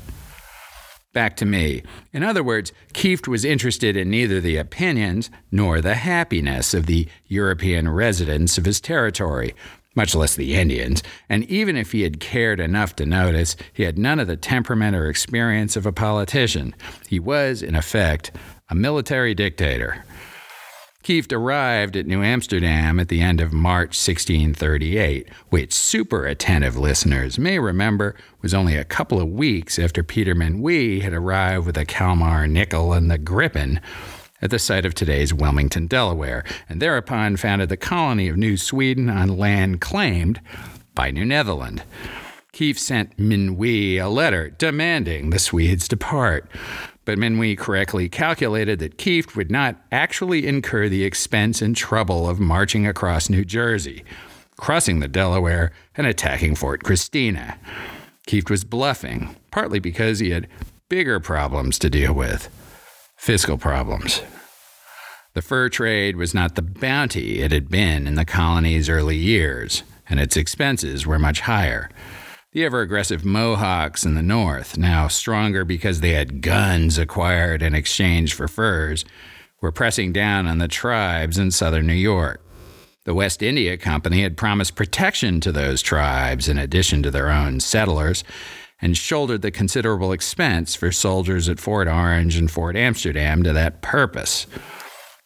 Back 1.12 1.34
to 1.36 1.44
me. 1.44 1.82
In 2.12 2.22
other 2.22 2.44
words, 2.44 2.72
Kieft 2.94 3.26
was 3.26 3.44
interested 3.44 3.96
in 3.96 4.10
neither 4.10 4.40
the 4.40 4.56
opinions 4.56 5.28
nor 5.50 5.80
the 5.80 5.96
happiness 5.96 6.72
of 6.72 6.86
the 6.86 7.08
European 7.26 7.88
residents 7.88 8.56
of 8.58 8.64
his 8.64 8.80
territory, 8.80 9.54
much 9.96 10.14
less 10.14 10.36
the 10.36 10.54
Indians, 10.54 11.02
and 11.28 11.42
even 11.46 11.76
if 11.76 11.90
he 11.90 12.02
had 12.02 12.20
cared 12.20 12.60
enough 12.60 12.94
to 12.94 13.06
notice, 13.06 13.56
he 13.72 13.82
had 13.82 13.98
none 13.98 14.20
of 14.20 14.28
the 14.28 14.36
temperament 14.36 14.94
or 14.94 15.08
experience 15.08 15.74
of 15.74 15.84
a 15.84 15.92
politician. 15.92 16.76
He 17.08 17.18
was, 17.18 17.60
in 17.60 17.74
effect, 17.74 18.30
a 18.68 18.76
military 18.76 19.34
dictator. 19.34 20.04
Kieft 21.02 21.32
arrived 21.32 21.96
at 21.96 22.06
New 22.06 22.22
Amsterdam 22.22 23.00
at 23.00 23.08
the 23.08 23.22
end 23.22 23.40
of 23.40 23.54
March 23.54 23.96
1638, 23.96 25.28
which 25.48 25.72
super 25.72 26.26
attentive 26.26 26.76
listeners 26.76 27.38
may 27.38 27.58
remember 27.58 28.14
was 28.42 28.52
only 28.52 28.76
a 28.76 28.84
couple 28.84 29.18
of 29.18 29.30
weeks 29.30 29.78
after 29.78 30.02
Peter 30.02 30.34
Minuit 30.34 31.00
had 31.00 31.14
arrived 31.14 31.64
with 31.64 31.76
the 31.76 31.86
Kalmar 31.86 32.46
Nyckel 32.46 32.94
and 32.94 33.10
the 33.10 33.18
Gripen 33.18 33.80
at 34.42 34.50
the 34.50 34.58
site 34.58 34.84
of 34.84 34.94
today's 34.94 35.32
Wilmington, 35.32 35.86
Delaware, 35.86 36.44
and 36.68 36.82
thereupon 36.82 37.38
founded 37.38 37.70
the 37.70 37.78
colony 37.78 38.28
of 38.28 38.36
New 38.36 38.58
Sweden 38.58 39.08
on 39.08 39.38
land 39.38 39.80
claimed 39.80 40.38
by 40.94 41.10
New 41.10 41.24
Netherland. 41.24 41.82
Kieft 42.52 42.78
sent 42.78 43.16
Minuit 43.16 43.98
a 44.02 44.08
letter 44.08 44.50
demanding 44.50 45.30
the 45.30 45.38
Swedes 45.38 45.88
depart 45.88 46.50
but 47.10 47.18
Minuit 47.18 47.58
correctly 47.58 48.08
calculated 48.08 48.78
that 48.78 48.96
Kieft 48.96 49.34
would 49.34 49.50
not 49.50 49.74
actually 49.90 50.46
incur 50.46 50.88
the 50.88 51.02
expense 51.02 51.60
and 51.60 51.76
trouble 51.76 52.30
of 52.30 52.38
marching 52.38 52.86
across 52.86 53.28
New 53.28 53.44
Jersey, 53.44 54.04
crossing 54.56 55.00
the 55.00 55.08
Delaware, 55.08 55.72
and 55.96 56.06
attacking 56.06 56.54
Fort 56.54 56.84
Christina. 56.84 57.58
Kieft 58.28 58.48
was 58.48 58.62
bluffing, 58.62 59.34
partly 59.50 59.80
because 59.80 60.20
he 60.20 60.30
had 60.30 60.46
bigger 60.88 61.18
problems 61.18 61.80
to 61.80 61.90
deal 61.90 62.12
with 62.12 62.48
fiscal 63.16 63.58
problems. 63.58 64.22
The 65.34 65.42
fur 65.42 65.68
trade 65.68 66.14
was 66.14 66.32
not 66.32 66.54
the 66.54 66.62
bounty 66.62 67.40
it 67.40 67.50
had 67.50 67.68
been 67.68 68.06
in 68.06 68.14
the 68.14 68.24
colony's 68.24 68.88
early 68.88 69.16
years, 69.16 69.82
and 70.08 70.20
its 70.20 70.36
expenses 70.36 71.08
were 71.08 71.18
much 71.18 71.40
higher. 71.40 71.90
The 72.52 72.64
ever 72.64 72.80
aggressive 72.80 73.24
Mohawks 73.24 74.04
in 74.04 74.16
the 74.16 74.24
north, 74.24 74.76
now 74.76 75.06
stronger 75.06 75.64
because 75.64 76.00
they 76.00 76.14
had 76.14 76.42
guns 76.42 76.98
acquired 76.98 77.62
in 77.62 77.76
exchange 77.76 78.34
for 78.34 78.48
furs, 78.48 79.04
were 79.62 79.70
pressing 79.70 80.12
down 80.12 80.48
on 80.48 80.58
the 80.58 80.66
tribes 80.66 81.38
in 81.38 81.52
southern 81.52 81.86
New 81.86 81.92
York. 81.92 82.44
The 83.04 83.14
West 83.14 83.40
India 83.40 83.76
Company 83.76 84.22
had 84.22 84.36
promised 84.36 84.74
protection 84.74 85.40
to 85.42 85.52
those 85.52 85.80
tribes 85.80 86.48
in 86.48 86.58
addition 86.58 87.04
to 87.04 87.10
their 87.12 87.30
own 87.30 87.60
settlers 87.60 88.24
and 88.82 88.96
shouldered 88.96 89.42
the 89.42 89.52
considerable 89.52 90.10
expense 90.10 90.74
for 90.74 90.90
soldiers 90.90 91.48
at 91.48 91.60
Fort 91.60 91.86
Orange 91.86 92.34
and 92.34 92.50
Fort 92.50 92.74
Amsterdam 92.74 93.44
to 93.44 93.52
that 93.52 93.80
purpose. 93.80 94.48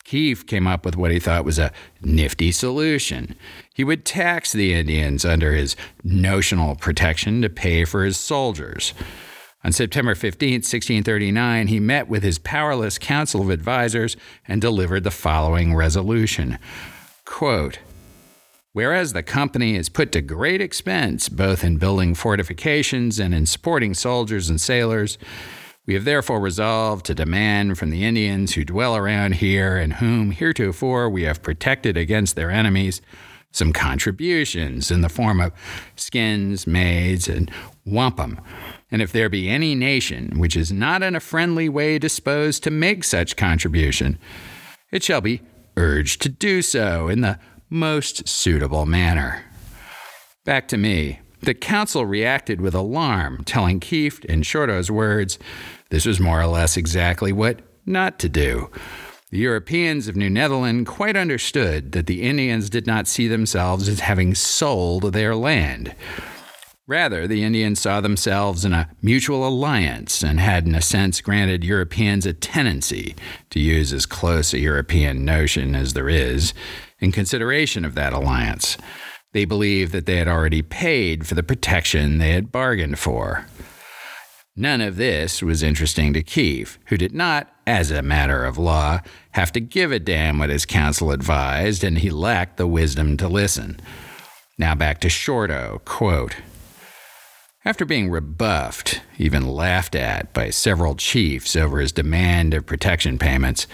Kieft 0.05 0.47
came 0.47 0.67
up 0.67 0.85
with 0.85 0.97
what 0.97 1.11
he 1.11 1.19
thought 1.19 1.47
was 1.47 1.59
a 1.59 1.73
nifty 2.03 2.53
solution. 2.53 3.35
He 3.75 3.83
would 3.83 4.05
tax 4.05 4.53
the 4.53 4.73
Indians 4.73 5.25
under 5.25 5.53
his 5.53 5.75
notional 6.05 6.77
protection 6.77 7.43
to 7.43 7.51
pay 7.51 7.85
for 7.85 8.05
his 8.05 8.17
soldiers. 8.17 8.95
On 9.65 9.73
September 9.73 10.15
15, 10.15 10.53
1639, 10.53 11.67
he 11.67 11.81
met 11.81 12.09
with 12.09 12.23
his 12.23 12.39
powerless 12.39 12.99
council 12.99 13.43
of 13.43 13.51
advisers 13.51 14.17
and 14.47 14.61
delivered 14.61 15.03
the 15.03 15.11
following 15.11 15.75
resolution 15.75 16.59
Quote, 17.25 17.81
Whereas 18.73 19.13
the 19.13 19.23
company 19.23 19.75
is 19.75 19.89
put 19.89 20.13
to 20.13 20.21
great 20.21 20.61
expense 20.61 21.29
both 21.29 21.65
in 21.65 21.79
building 21.79 22.15
fortifications 22.15 23.19
and 23.19 23.35
in 23.35 23.47
supporting 23.47 23.95
soldiers 23.95 24.49
and 24.49 24.61
sailors, 24.61 25.19
we 25.87 25.95
have 25.95 26.05
therefore 26.05 26.41
resolved 26.41 27.07
to 27.07 27.15
demand 27.15 27.79
from 27.79 27.91
the 27.91 28.05
Indians 28.05 28.55
who 28.55 28.65
dwell 28.65 28.97
around 28.97 29.37
here 29.37 29.77
and 29.77 29.95
whom 29.95 30.31
heretofore 30.31 31.09
we 31.09 31.23
have 31.23 31.43
protected 31.43 31.97
against 31.97 32.37
their 32.37 32.51
enemies 32.51 33.01
some 33.55 33.73
contributions 33.73 34.91
in 34.91 35.01
the 35.01 35.09
form 35.09 35.41
of 35.41 35.53
skins, 35.97 36.67
maids, 36.67 37.29
and 37.29 37.51
wampum. 37.85 38.41
And 38.91 39.01
if 39.01 39.13
there 39.13 39.29
be 39.29 39.49
any 39.49 39.75
nation 39.75 40.39
which 40.39 40.57
is 40.57 40.73
not 40.73 41.03
in 41.03 41.15
a 41.15 41.21
friendly 41.21 41.69
way 41.69 41.99
disposed 41.99 42.63
to 42.65 42.71
make 42.71 43.05
such 43.05 43.37
contribution, 43.37 44.19
it 44.91 45.03
shall 45.03 45.21
be 45.21 45.41
urged 45.77 46.21
to 46.23 46.29
do 46.29 46.63
so 46.63 47.09
in 47.09 47.21
the 47.21 47.39
most 47.71 48.29
suitable 48.29 48.87
manner. 48.87 49.45
Back 50.45 50.69
to 50.69 50.77
me. 50.77 51.21
The 51.41 51.55
council 51.55 52.07
reacted 52.07 52.61
with 52.61 52.75
alarm, 52.75 53.45
telling 53.45 53.79
Kieft, 53.79 54.25
in 54.25 54.43
Shorto's 54.43 54.91
words, 54.91 55.39
this 55.91 56.07
was 56.07 56.19
more 56.19 56.41
or 56.41 56.47
less 56.47 56.77
exactly 56.77 57.33
what 57.33 57.61
not 57.85 58.19
to 58.21 58.29
do. 58.29 58.71
The 59.35 59.41
Europeans 59.41 60.07
of 60.07 60.15
New 60.15 60.31
Netherland 60.31 60.87
quite 60.87 61.17
understood 61.17 61.91
that 61.91 62.07
the 62.07 62.23
Indians 62.23 62.71
did 62.71 62.87
not 62.87 63.09
see 63.09 63.27
themselves 63.27 63.89
as 63.89 63.99
having 63.99 64.33
sold 64.33 65.13
their 65.13 65.35
land. 65.35 65.93
Rather, 66.87 67.27
the 67.27 67.43
Indians 67.43 67.81
saw 67.81 68.01
themselves 68.01 68.65
in 68.65 68.73
a 68.73 68.89
mutual 69.03 69.45
alliance 69.45 70.23
and 70.23 70.39
had, 70.39 70.69
in 70.69 70.77
a 70.77 70.81
sense, 70.81 71.21
granted 71.21 71.65
Europeans 71.65 72.27
a 72.27 72.33
tenancy, 72.33 73.17
to 73.51 73.59
use 73.59 73.93
as 73.93 74.07
close 74.07 74.55
a 74.55 74.61
European 74.61 75.25
notion 75.25 75.75
as 75.75 75.95
there 75.95 76.09
is, 76.09 76.55
in 77.01 77.11
consideration 77.11 77.85
of 77.85 77.97
that 77.97 78.13
alliance. 78.13 78.79
They 79.33 79.47
believed 79.47 79.91
that 79.91 80.07
they 80.07 80.19
had 80.19 80.29
already 80.29 80.63
paid 80.63 81.27
for 81.27 81.35
the 81.35 81.43
protection 81.43 82.19
they 82.19 82.31
had 82.31 82.53
bargained 82.53 83.01
for. 83.01 83.47
None 84.55 84.81
of 84.81 84.95
this 84.95 85.43
was 85.43 85.65
interesting 85.65 86.13
to 86.13 86.23
Kieft, 86.23 86.79
who 86.87 86.97
did 86.97 87.13
not, 87.13 87.51
as 87.67 87.91
a 87.91 88.03
matter 88.03 88.45
of 88.45 88.59
law, 88.59 89.01
have 89.33 89.53
to 89.53 89.61
give 89.61 89.93
a 89.93 89.99
damn 89.99 90.39
what 90.39 90.51
his 90.51 90.67
counsel 90.67 91.11
advised, 91.11 91.85
and 91.85 91.99
he 91.99 92.11
lacked 92.11 92.57
the 92.57 92.67
wisdom 92.67 93.17
to 93.17 93.29
listen. 93.29 93.81
Now 94.59 94.75
back 94.75 95.01
to 95.01 95.09
Shorto, 95.09 95.85
quote, 95.85 96.37
after 97.67 97.87
being 97.87 98.11
rebuffed, 98.11 99.01
even 99.17 99.49
laughed 99.49 99.95
at, 99.95 100.35
by 100.35 100.51
several 100.51 100.97
chiefs 100.97 101.57
over 101.57 101.81
his 101.81 101.93
demand 101.93 102.53
of 102.53 102.67
protection 102.67 103.19
payments, 103.19 103.67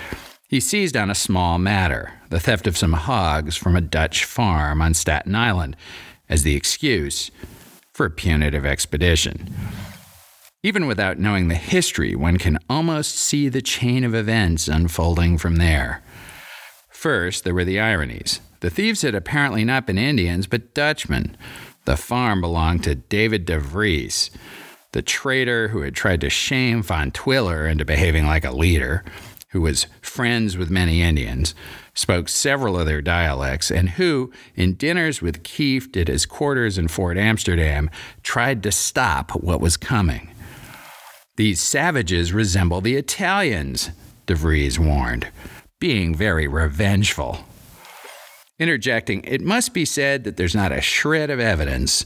he 0.48 0.60
seized 0.60 0.96
on 0.96 1.10
a 1.10 1.14
small 1.14 1.58
matter, 1.58 2.12
the 2.28 2.38
theft 2.38 2.68
of 2.68 2.76
some 2.76 2.92
hogs 2.92 3.56
from 3.56 3.74
a 3.74 3.80
Dutch 3.80 4.24
farm 4.24 4.80
on 4.80 4.94
Staten 4.94 5.34
Island, 5.34 5.76
as 6.28 6.44
the 6.44 6.54
excuse 6.54 7.32
for 7.92 8.06
a 8.06 8.10
punitive 8.10 8.64
expedition. 8.64 9.52
Even 10.62 10.86
without 10.86 11.18
knowing 11.18 11.48
the 11.48 11.54
history, 11.54 12.14
one 12.14 12.36
can 12.36 12.58
almost 12.68 13.16
see 13.16 13.48
the 13.48 13.62
chain 13.62 14.04
of 14.04 14.14
events 14.14 14.68
unfolding 14.68 15.38
from 15.38 15.56
there. 15.56 16.02
First, 16.90 17.44
there 17.44 17.54
were 17.54 17.64
the 17.64 17.80
ironies. 17.80 18.40
The 18.60 18.68
thieves 18.68 19.00
had 19.00 19.14
apparently 19.14 19.64
not 19.64 19.86
been 19.86 19.96
Indians, 19.96 20.46
but 20.46 20.74
Dutchmen. 20.74 21.34
The 21.86 21.96
farm 21.96 22.42
belonged 22.42 22.84
to 22.84 22.94
David 22.94 23.46
de 23.46 23.58
Vries, 23.58 24.30
the 24.92 25.00
traitor 25.00 25.68
who 25.68 25.80
had 25.80 25.94
tried 25.94 26.20
to 26.20 26.28
shame 26.28 26.82
Van 26.82 27.10
Twiller 27.10 27.66
into 27.66 27.86
behaving 27.86 28.26
like 28.26 28.44
a 28.44 28.50
leader 28.50 29.02
who 29.52 29.62
was 29.62 29.86
friends 30.02 30.58
with 30.58 30.70
many 30.70 31.00
Indians, 31.00 31.54
spoke 31.94 32.28
several 32.28 32.78
of 32.78 32.86
their 32.86 33.02
dialects, 33.02 33.70
and 33.70 33.90
who, 33.90 34.30
in 34.54 34.74
dinners 34.74 35.20
with 35.20 35.42
Kieft 35.42 36.00
at 36.00 36.06
his 36.06 36.24
quarters 36.24 36.78
in 36.78 36.86
Fort 36.86 37.16
Amsterdam, 37.16 37.90
tried 38.22 38.62
to 38.62 38.70
stop 38.70 39.32
what 39.32 39.60
was 39.60 39.76
coming. 39.76 40.29
These 41.40 41.62
savages 41.62 42.34
resemble 42.34 42.82
the 42.82 42.96
Italians, 42.96 43.92
De 44.26 44.34
Vries 44.34 44.78
warned, 44.78 45.28
being 45.78 46.14
very 46.14 46.46
revengeful. 46.46 47.46
Interjecting, 48.58 49.24
it 49.24 49.40
must 49.40 49.72
be 49.72 49.86
said 49.86 50.24
that 50.24 50.36
there's 50.36 50.54
not 50.54 50.70
a 50.70 50.82
shred 50.82 51.30
of 51.30 51.40
evidence 51.40 52.04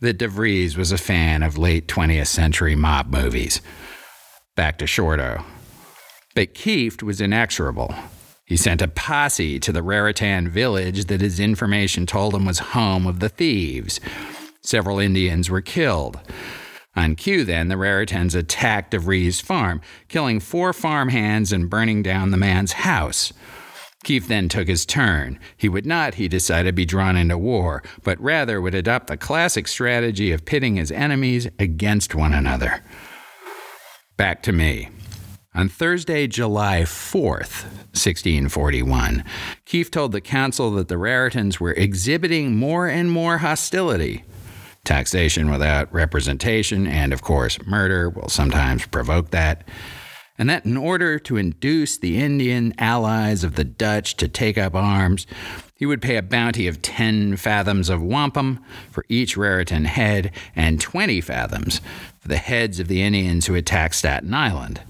that 0.00 0.18
De 0.18 0.28
Vries 0.28 0.76
was 0.76 0.92
a 0.92 0.98
fan 0.98 1.42
of 1.42 1.56
late 1.56 1.88
20th 1.88 2.26
century 2.26 2.76
mob 2.76 3.10
movies. 3.10 3.62
Back 4.56 4.76
to 4.76 4.84
Shorto. 4.84 5.42
But 6.34 6.52
Kieft 6.52 7.02
was 7.02 7.18
inexorable. 7.22 7.94
He 8.44 8.58
sent 8.58 8.82
a 8.82 8.88
posse 8.88 9.58
to 9.58 9.72
the 9.72 9.82
Raritan 9.82 10.50
village 10.50 11.06
that 11.06 11.22
his 11.22 11.40
information 11.40 12.04
told 12.04 12.34
him 12.34 12.44
was 12.44 12.58
home 12.58 13.06
of 13.06 13.20
the 13.20 13.30
thieves. 13.30 14.00
Several 14.60 14.98
Indians 14.98 15.48
were 15.48 15.62
killed. 15.62 16.20
On 16.96 17.14
cue, 17.14 17.44
then, 17.44 17.68
the 17.68 17.74
Raritans 17.74 18.34
attacked 18.34 18.92
DeVries' 18.92 19.42
farm, 19.42 19.82
killing 20.08 20.40
four 20.40 20.72
farmhands 20.72 21.52
and 21.52 21.68
burning 21.68 22.02
down 22.02 22.30
the 22.30 22.38
man's 22.38 22.72
house. 22.72 23.32
Kieft 24.04 24.28
then 24.28 24.48
took 24.48 24.68
his 24.68 24.86
turn. 24.86 25.38
He 25.56 25.68
would 25.68 25.84
not, 25.84 26.14
he 26.14 26.28
decided, 26.28 26.74
be 26.74 26.86
drawn 26.86 27.16
into 27.16 27.36
war, 27.36 27.82
but 28.02 28.20
rather 28.20 28.60
would 28.60 28.74
adopt 28.74 29.08
the 29.08 29.16
classic 29.16 29.68
strategy 29.68 30.32
of 30.32 30.44
pitting 30.44 30.76
his 30.76 30.92
enemies 30.92 31.48
against 31.58 32.14
one 32.14 32.32
another. 32.32 32.82
Back 34.16 34.42
to 34.44 34.52
me. 34.52 34.88
On 35.54 35.68
Thursday, 35.68 36.26
July 36.26 36.82
4th, 36.82 37.64
1641, 37.96 39.24
Kieft 39.66 39.90
told 39.90 40.12
the 40.12 40.20
council 40.20 40.70
that 40.72 40.88
the 40.88 40.96
Raritans 40.96 41.58
were 41.58 41.72
exhibiting 41.72 42.56
more 42.56 42.86
and 42.86 43.10
more 43.10 43.38
hostility. 43.38 44.22
Taxation 44.86 45.50
without 45.50 45.92
representation 45.92 46.86
and, 46.86 47.12
of 47.12 47.20
course, 47.20 47.58
murder 47.66 48.08
will 48.08 48.28
sometimes 48.28 48.86
provoke 48.86 49.30
that. 49.30 49.64
And 50.38 50.48
that 50.48 50.64
in 50.64 50.76
order 50.76 51.18
to 51.18 51.36
induce 51.36 51.98
the 51.98 52.18
Indian 52.18 52.72
allies 52.78 53.42
of 53.42 53.56
the 53.56 53.64
Dutch 53.64 54.16
to 54.16 54.28
take 54.28 54.56
up 54.56 54.74
arms, 54.74 55.26
he 55.74 55.86
would 55.86 56.00
pay 56.00 56.16
a 56.16 56.22
bounty 56.22 56.68
of 56.68 56.82
10 56.82 57.36
fathoms 57.36 57.88
of 57.88 58.00
wampum 58.00 58.64
for 58.90 59.04
each 59.08 59.36
Raritan 59.36 59.86
head 59.86 60.30
and 60.54 60.80
20 60.80 61.20
fathoms 61.20 61.80
for 62.20 62.28
the 62.28 62.36
heads 62.36 62.78
of 62.78 62.88
the 62.88 63.02
Indians 63.02 63.46
who 63.46 63.54
attacked 63.54 63.96
Staten 63.96 64.32
Island. 64.32 64.80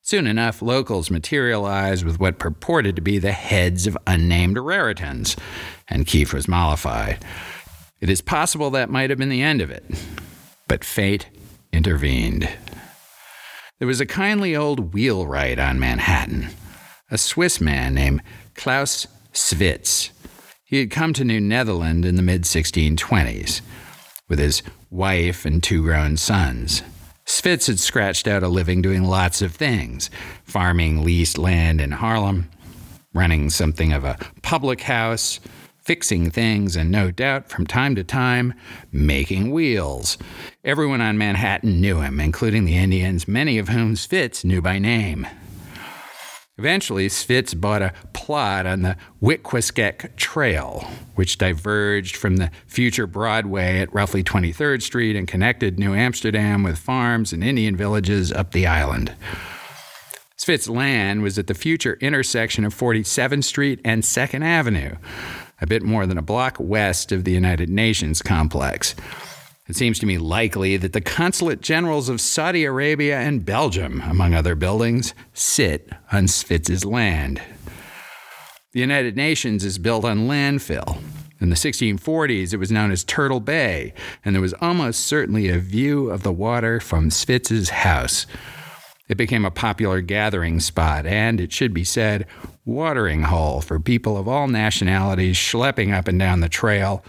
Soon 0.00 0.26
enough, 0.26 0.62
locals 0.62 1.10
materialized 1.10 2.04
with 2.04 2.20
what 2.20 2.38
purported 2.38 2.96
to 2.96 3.02
be 3.02 3.18
the 3.18 3.32
heads 3.32 3.86
of 3.86 3.98
unnamed 4.06 4.56
Raritans, 4.56 5.36
and 5.88 6.06
Kieft 6.06 6.32
was 6.32 6.48
mollified. 6.48 7.18
It 8.00 8.10
is 8.10 8.20
possible 8.20 8.70
that 8.70 8.90
might 8.90 9.10
have 9.10 9.18
been 9.18 9.30
the 9.30 9.42
end 9.42 9.62
of 9.62 9.70
it, 9.70 9.84
but 10.68 10.84
fate 10.84 11.28
intervened. 11.72 12.48
There 13.78 13.88
was 13.88 14.00
a 14.00 14.06
kindly 14.06 14.54
old 14.54 14.92
wheelwright 14.92 15.58
on 15.58 15.78
Manhattan, 15.78 16.48
a 17.10 17.16
Swiss 17.16 17.60
man 17.60 17.94
named 17.94 18.22
Klaus 18.54 19.06
Switz. 19.32 20.10
He 20.64 20.80
had 20.80 20.90
come 20.90 21.12
to 21.14 21.24
New 21.24 21.40
Netherland 21.40 22.04
in 22.04 22.16
the 22.16 22.22
mid 22.22 22.42
1620s 22.42 23.60
with 24.28 24.38
his 24.38 24.62
wife 24.90 25.44
and 25.44 25.62
two 25.62 25.82
grown 25.82 26.16
sons. 26.16 26.82
Switz 27.24 27.66
had 27.66 27.78
scratched 27.78 28.28
out 28.28 28.42
a 28.42 28.48
living 28.48 28.82
doing 28.82 29.04
lots 29.04 29.42
of 29.42 29.54
things 29.54 30.10
farming 30.44 31.04
leased 31.04 31.38
land 31.38 31.80
in 31.80 31.92
Harlem, 31.92 32.48
running 33.14 33.48
something 33.50 33.92
of 33.92 34.04
a 34.04 34.18
public 34.42 34.82
house, 34.82 35.40
fixing 35.86 36.32
things, 36.32 36.74
and 36.74 36.90
no 36.90 37.12
doubt 37.12 37.48
from 37.48 37.64
time 37.64 37.94
to 37.94 38.02
time 38.02 38.52
making 38.90 39.52
wheels. 39.52 40.18
Everyone 40.64 41.00
on 41.00 41.16
Manhattan 41.16 41.80
knew 41.80 42.00
him, 42.00 42.18
including 42.18 42.64
the 42.64 42.76
Indians, 42.76 43.28
many 43.28 43.56
of 43.56 43.68
whom 43.68 43.94
Switz 43.94 44.44
knew 44.44 44.60
by 44.60 44.80
name. 44.80 45.28
Eventually, 46.58 47.06
Switz 47.08 47.58
bought 47.58 47.82
a 47.82 47.92
plot 48.14 48.66
on 48.66 48.82
the 48.82 48.96
Witwatersrand 49.22 50.16
Trail, 50.16 50.88
which 51.14 51.38
diverged 51.38 52.16
from 52.16 52.38
the 52.38 52.50
future 52.66 53.06
Broadway 53.06 53.78
at 53.78 53.94
roughly 53.94 54.24
23rd 54.24 54.82
Street 54.82 55.14
and 55.14 55.28
connected 55.28 55.78
New 55.78 55.94
Amsterdam 55.94 56.64
with 56.64 56.78
farms 56.78 57.32
and 57.32 57.44
Indian 57.44 57.76
villages 57.76 58.32
up 58.32 58.50
the 58.50 58.66
island. 58.66 59.14
Switz 60.36 60.68
land 60.68 61.22
was 61.22 61.38
at 61.38 61.46
the 61.46 61.54
future 61.54 61.96
intersection 62.00 62.64
of 62.64 62.74
47th 62.74 63.44
Street 63.44 63.80
and 63.84 64.02
2nd 64.02 64.42
Avenue, 64.42 64.96
a 65.60 65.66
bit 65.66 65.82
more 65.82 66.06
than 66.06 66.18
a 66.18 66.22
block 66.22 66.56
west 66.58 67.12
of 67.12 67.24
the 67.24 67.32
United 67.32 67.68
Nations 67.68 68.22
complex. 68.22 68.94
It 69.68 69.74
seems 69.74 69.98
to 69.98 70.06
me 70.06 70.18
likely 70.18 70.76
that 70.76 70.92
the 70.92 71.00
consulate 71.00 71.60
generals 71.60 72.08
of 72.08 72.20
Saudi 72.20 72.64
Arabia 72.64 73.18
and 73.18 73.44
Belgium, 73.44 74.00
among 74.02 74.32
other 74.32 74.54
buildings, 74.54 75.12
sit 75.32 75.90
on 76.12 76.28
Switz's 76.28 76.84
land. 76.84 77.42
The 78.72 78.80
United 78.80 79.16
Nations 79.16 79.64
is 79.64 79.78
built 79.78 80.04
on 80.04 80.28
landfill. 80.28 80.98
In 81.40 81.50
the 81.50 81.56
1640s, 81.56 82.52
it 82.52 82.58
was 82.58 82.70
known 82.70 82.90
as 82.90 83.04
Turtle 83.04 83.40
Bay, 83.40 83.92
and 84.24 84.34
there 84.34 84.42
was 84.42 84.54
almost 84.60 85.00
certainly 85.00 85.48
a 85.48 85.58
view 85.58 86.10
of 86.10 86.22
the 86.22 86.32
water 86.32 86.78
from 86.78 87.10
Switz's 87.10 87.70
house. 87.70 88.26
It 89.08 89.16
became 89.16 89.44
a 89.44 89.50
popular 89.50 90.00
gathering 90.00 90.60
spot 90.60 91.06
and, 91.06 91.40
it 91.40 91.52
should 91.52 91.72
be 91.72 91.84
said, 91.84 92.26
watering 92.64 93.22
hole 93.22 93.60
for 93.60 93.78
people 93.78 94.16
of 94.16 94.26
all 94.26 94.48
nationalities 94.48 95.36
schlepping 95.36 95.94
up 95.94 96.08
and 96.08 96.18
down 96.18 96.40
the 96.40 96.48
trail. 96.48 97.04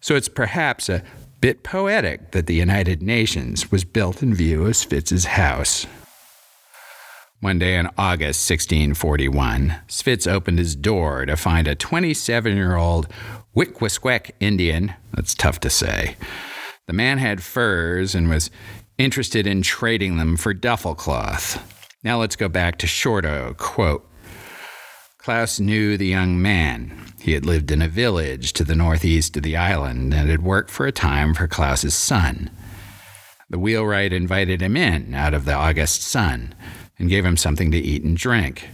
So 0.00 0.14
it's 0.16 0.28
perhaps 0.28 0.88
a 0.88 1.02
bit 1.40 1.62
poetic 1.62 2.30
that 2.30 2.46
the 2.46 2.54
United 2.54 3.02
Nations 3.02 3.70
was 3.70 3.84
built 3.84 4.22
in 4.22 4.34
view 4.34 4.64
of 4.66 4.76
Switz's 4.76 5.26
house. 5.26 5.86
One 7.40 7.58
day 7.58 7.76
in 7.76 7.90
August 7.98 8.48
1641, 8.48 9.74
Switz 9.86 10.26
opened 10.26 10.58
his 10.58 10.74
door 10.74 11.26
to 11.26 11.36
find 11.36 11.68
a 11.68 11.74
27 11.74 12.56
year 12.56 12.76
old 12.76 13.06
Wickwasquek 13.54 14.30
Indian. 14.40 14.94
That's 15.12 15.34
tough 15.34 15.60
to 15.60 15.68
say. 15.68 16.16
The 16.86 16.94
man 16.94 17.18
had 17.18 17.42
furs 17.42 18.14
and 18.14 18.30
was 18.30 18.50
interested 18.98 19.46
in 19.46 19.62
trading 19.62 20.16
them 20.16 20.36
for 20.36 20.54
duffel 20.54 20.94
cloth. 20.94 21.60
Now 22.02 22.20
let's 22.20 22.36
go 22.36 22.48
back 22.48 22.78
to 22.78 22.86
Shorto. 22.86 23.56
Quote 23.56 24.08
Klaus 25.18 25.58
knew 25.58 25.96
the 25.96 26.06
young 26.06 26.40
man. 26.40 27.14
He 27.20 27.32
had 27.32 27.46
lived 27.46 27.70
in 27.70 27.80
a 27.80 27.88
village 27.88 28.52
to 28.52 28.64
the 28.64 28.74
northeast 28.74 29.36
of 29.38 29.42
the 29.42 29.56
island 29.56 30.12
and 30.12 30.28
had 30.28 30.42
worked 30.42 30.70
for 30.70 30.86
a 30.86 30.92
time 30.92 31.32
for 31.32 31.48
Klaus's 31.48 31.94
son. 31.94 32.50
The 33.48 33.58
wheelwright 33.58 34.12
invited 34.12 34.60
him 34.60 34.76
in 34.76 35.14
out 35.14 35.32
of 35.32 35.46
the 35.46 35.54
August 35.54 36.02
sun 36.02 36.54
and 36.98 37.08
gave 37.08 37.24
him 37.24 37.38
something 37.38 37.70
to 37.70 37.78
eat 37.78 38.04
and 38.04 38.16
drink. 38.16 38.68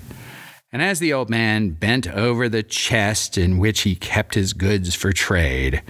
And 0.73 0.83
as 0.83 0.99
the 0.99 1.13
old 1.13 1.31
man 1.31 1.71
bent 1.71 2.09
over 2.09 2.49
the 2.49 2.63
chest 2.63 3.39
in 3.39 3.59
which 3.59 3.83
he 3.83 3.95
kept 3.95 4.35
his 4.35 4.53
goods 4.53 4.95
for 4.95 5.13
trade, 5.13 5.83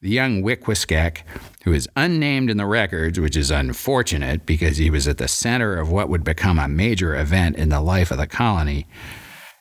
the 0.00 0.10
young 0.10 0.42
Wickwasquek, 0.42 1.22
who 1.66 1.72
is 1.72 1.88
unnamed 1.96 2.48
in 2.48 2.58
the 2.58 2.64
records, 2.64 3.18
which 3.18 3.36
is 3.36 3.50
unfortunate 3.50 4.46
because 4.46 4.76
he 4.76 4.88
was 4.88 5.08
at 5.08 5.18
the 5.18 5.26
center 5.26 5.76
of 5.76 5.90
what 5.90 6.08
would 6.08 6.22
become 6.22 6.60
a 6.60 6.68
major 6.68 7.16
event 7.16 7.56
in 7.56 7.70
the 7.70 7.80
life 7.80 8.12
of 8.12 8.18
the 8.18 8.26
colony, 8.26 8.86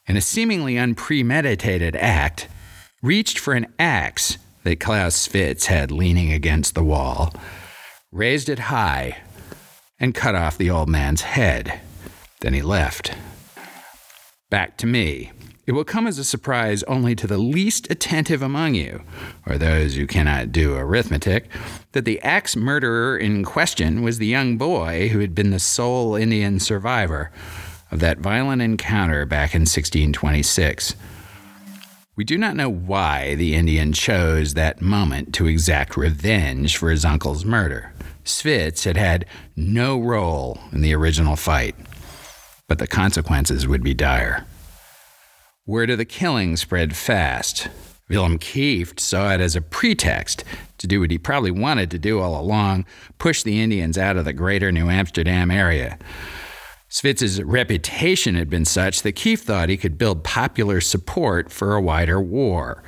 in 0.06 0.16
a 0.16 0.22
seemingly 0.22 0.78
unpremeditated 0.78 1.96
act, 1.96 2.48
reached 3.02 3.40
for 3.40 3.56
an 3.56 3.66
axe 3.80 4.38
that 4.62 4.80
Klaus 4.80 5.28
Switz 5.28 5.66
had 5.66 5.90
leaning 5.90 6.32
against 6.32 6.76
the 6.76 6.84
wall, 6.84 7.34
raised 8.12 8.50
it 8.50 8.60
high, 8.60 9.18
and 10.00 10.14
cut 10.14 10.36
off 10.36 10.60
the 10.60 10.70
old 10.70 10.88
man's 10.88 11.24
head. 11.24 11.82
Then 12.42 12.54
he 12.54 12.62
left. 12.62 13.16
Back 14.52 14.78
to 14.78 14.86
me. 14.86 15.32
It 15.68 15.72
will 15.72 15.84
come 15.84 16.06
as 16.06 16.20
a 16.20 16.24
surprise 16.24 16.84
only 16.84 17.16
to 17.16 17.26
the 17.26 17.40
least 17.40 17.90
attentive 17.90 18.44
among 18.44 18.76
you, 18.76 19.02
or 19.48 19.58
those 19.58 19.96
who 19.96 20.06
cannot 20.06 20.52
do 20.52 20.76
arithmetic, 20.76 21.48
that 21.94 22.06
the 22.06 22.22
axe 22.22 22.56
murderer 22.56 23.18
in 23.18 23.44
question 23.44 24.04
was 24.04 24.20
the 24.20 24.28
young 24.28 24.58
boy 24.58 25.10
who 25.10 25.20
had 25.20 25.34
been 25.34 25.50
the 25.50 25.60
sole 25.60 26.16
Indian 26.16 26.60
survivor 26.60 27.32
of 27.90 28.00
that 28.00 28.20
violent 28.20 28.62
encounter 28.62 29.26
back 29.26 29.56
in 29.56 29.62
1626. 29.62 30.96
We 32.16 32.24
do 32.24 32.38
not 32.38 32.56
know 32.56 32.70
why 32.70 33.34
the 33.34 33.56
Indian 33.56 33.92
chose 33.92 34.54
that 34.54 34.82
moment 34.82 35.34
to 35.36 35.48
exact 35.48 35.98
revenge 35.98 36.78
for 36.78 36.92
his 36.92 37.04
uncle's 37.04 37.44
murder. 37.44 37.92
Switz 38.24 38.86
had 38.86 38.98
had 38.98 39.26
no 39.56 40.00
role 40.00 40.60
in 40.72 40.82
the 40.82 40.94
original 40.94 41.36
fight, 41.36 41.76
but 42.68 42.78
the 42.78 42.88
consequences 42.88 43.68
would 43.68 43.84
be 43.84 43.94
dire. 43.94 44.46
Word 45.68 45.90
of 45.90 45.98
the 45.98 46.06
killing 46.06 46.58
spread 46.58 46.96
fast. 46.96 47.70
Willem 48.08 48.38
Kieft 48.38 49.00
saw 49.00 49.34
it 49.34 49.42
as 49.42 49.56
a 49.56 49.62
pretext 49.62 50.44
to 50.78 50.86
do 50.86 51.00
what 51.00 51.10
he 51.10 51.18
probably 51.18 51.50
wanted 51.50 51.90
to 51.90 51.98
do 51.98 52.20
all 52.20 52.40
along 52.40 52.86
push 53.18 53.42
the 53.42 53.60
Indians 53.60 53.98
out 53.98 54.16
of 54.16 54.26
the 54.26 54.34
greater 54.34 54.72
New 54.72 54.92
Amsterdam 54.92 55.50
area. 55.50 55.98
Switz's 56.88 57.42
reputation 57.42 58.36
had 58.36 58.48
been 58.48 58.64
such 58.64 59.02
that 59.02 59.16
Kieft 59.16 59.40
thought 59.40 59.70
he 59.70 59.76
could 59.76 59.98
build 59.98 60.24
popular 60.24 60.80
support 60.82 61.52
for 61.52 61.74
a 61.74 61.82
wider 61.82 62.22
war. 62.22 62.84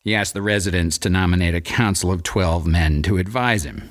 He 0.00 0.14
asked 0.14 0.34
the 0.34 0.42
residents 0.42 0.98
to 0.98 1.08
nominate 1.08 1.54
a 1.54 1.62
council 1.62 2.12
of 2.12 2.22
12 2.22 2.66
men 2.66 3.02
to 3.04 3.16
advise 3.16 3.64
him. 3.64 3.88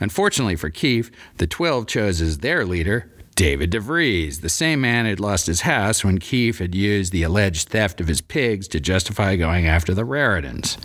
Unfortunately 0.00 0.56
for 0.56 0.70
Kieft, 0.70 1.12
the 1.36 1.46
12 1.46 1.86
chose 1.86 2.20
as 2.20 2.38
their 2.38 2.66
leader 2.66 3.12
David 3.34 3.72
DeVries, 3.72 4.42
the 4.42 4.48
same 4.48 4.80
man 4.80 5.06
who'd 5.06 5.18
lost 5.18 5.48
his 5.48 5.62
house 5.62 6.04
when 6.04 6.20
Kieft 6.20 6.58
had 6.58 6.74
used 6.74 7.12
the 7.12 7.24
alleged 7.24 7.68
theft 7.68 8.00
of 8.00 8.06
his 8.06 8.20
pigs 8.20 8.68
to 8.68 8.78
justify 8.78 9.34
going 9.34 9.66
after 9.66 9.92
the 9.92 10.04
Raritans. 10.04 10.78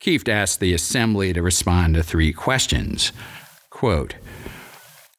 Kieft 0.00 0.28
asked 0.28 0.58
the 0.58 0.74
assembly 0.74 1.32
to 1.32 1.42
respond 1.42 1.94
to 1.94 2.02
three 2.02 2.32
questions. 2.32 3.12
Quote, 3.70 4.16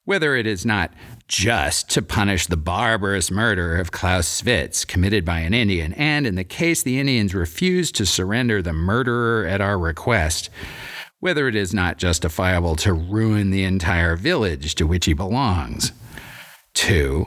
Whether 0.04 0.36
it 0.36 0.46
is 0.46 0.66
not 0.66 0.92
just 1.26 1.88
to 1.90 2.02
punish 2.02 2.46
the 2.46 2.56
barbarous 2.56 3.30
murder 3.30 3.76
of 3.78 3.90
Klaus 3.90 4.28
Svitz 4.28 4.86
committed 4.86 5.24
by 5.24 5.40
an 5.40 5.54
Indian, 5.54 5.94
and 5.94 6.26
in 6.26 6.34
the 6.34 6.44
case 6.44 6.82
the 6.82 7.00
Indians 7.00 7.34
refused 7.34 7.94
to 7.96 8.04
surrender 8.04 8.60
the 8.60 8.74
murderer 8.74 9.46
at 9.46 9.62
our 9.62 9.78
request, 9.78 10.50
whether 11.18 11.48
it 11.48 11.54
is 11.54 11.72
not 11.72 11.96
justifiable 11.96 12.76
to 12.76 12.92
ruin 12.92 13.50
the 13.50 13.64
entire 13.64 14.16
village 14.16 14.74
to 14.74 14.86
which 14.86 15.06
he 15.06 15.14
belongs. 15.14 15.92
Two, 16.76 17.26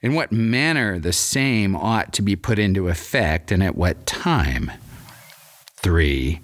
in 0.00 0.12
what 0.12 0.32
manner 0.32 0.98
the 0.98 1.12
same 1.12 1.76
ought 1.76 2.12
to 2.14 2.20
be 2.20 2.34
put 2.34 2.58
into 2.58 2.88
effect 2.88 3.52
and 3.52 3.62
at 3.62 3.76
what 3.76 4.04
time. 4.06 4.72
Three, 5.76 6.40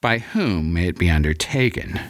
by 0.00 0.18
whom 0.18 0.72
may 0.72 0.86
it 0.86 0.96
be 0.96 1.10
undertaken? 1.10 2.00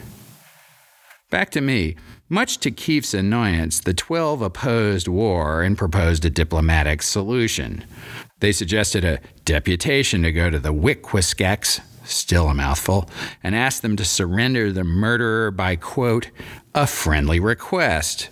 Back 1.31 1.49
to 1.51 1.61
me. 1.61 1.95
Much 2.29 2.59
to 2.59 2.69
Kieft's 2.69 3.15
annoyance, 3.15 3.79
the 3.79 3.93
Twelve 3.93 4.41
opposed 4.41 5.07
war 5.07 5.63
and 5.63 5.77
proposed 5.77 6.23
a 6.23 6.29
diplomatic 6.29 7.01
solution. 7.01 7.83
They 8.39 8.51
suggested 8.51 9.03
a 9.03 9.19
deputation 9.43 10.21
to 10.21 10.31
go 10.31 10.51
to 10.51 10.59
the 10.59 10.73
Witwatersrats, 10.73 11.81
still 12.03 12.47
a 12.49 12.53
mouthful, 12.53 13.09
and 13.41 13.55
ask 13.55 13.81
them 13.81 13.95
to 13.95 14.05
surrender 14.05 14.71
the 14.71 14.83
murderer 14.83 15.49
by, 15.49 15.77
quote, 15.77 16.29
a 16.75 16.85
friendly 16.85 17.39
request. 17.39 18.29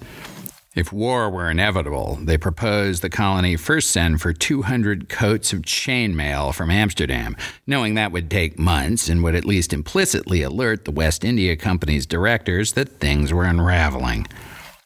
If 0.75 0.91
war 0.91 1.29
were 1.29 1.49
inevitable, 1.49 2.19
they 2.21 2.37
proposed 2.37 3.01
the 3.01 3.09
colony 3.09 3.55
first 3.55 3.91
send 3.91 4.21
for 4.21 4.33
200 4.33 5.07
coats 5.07 5.53
of 5.53 5.61
chainmail 5.61 6.53
from 6.53 6.69
Amsterdam, 6.69 7.37
knowing 7.65 7.93
that 7.93 8.11
would 8.11 8.29
take 8.29 8.59
months 8.59 9.07
and 9.07 9.23
would 9.23 9.35
at 9.35 9.45
least 9.45 9.71
implicitly 9.71 10.41
alert 10.41 10.83
the 10.83 10.91
West 10.91 11.23
India 11.23 11.55
Company's 11.55 12.05
directors 12.05 12.73
that 12.73 12.99
things 12.99 13.31
were 13.31 13.45
unraveling. 13.45 14.27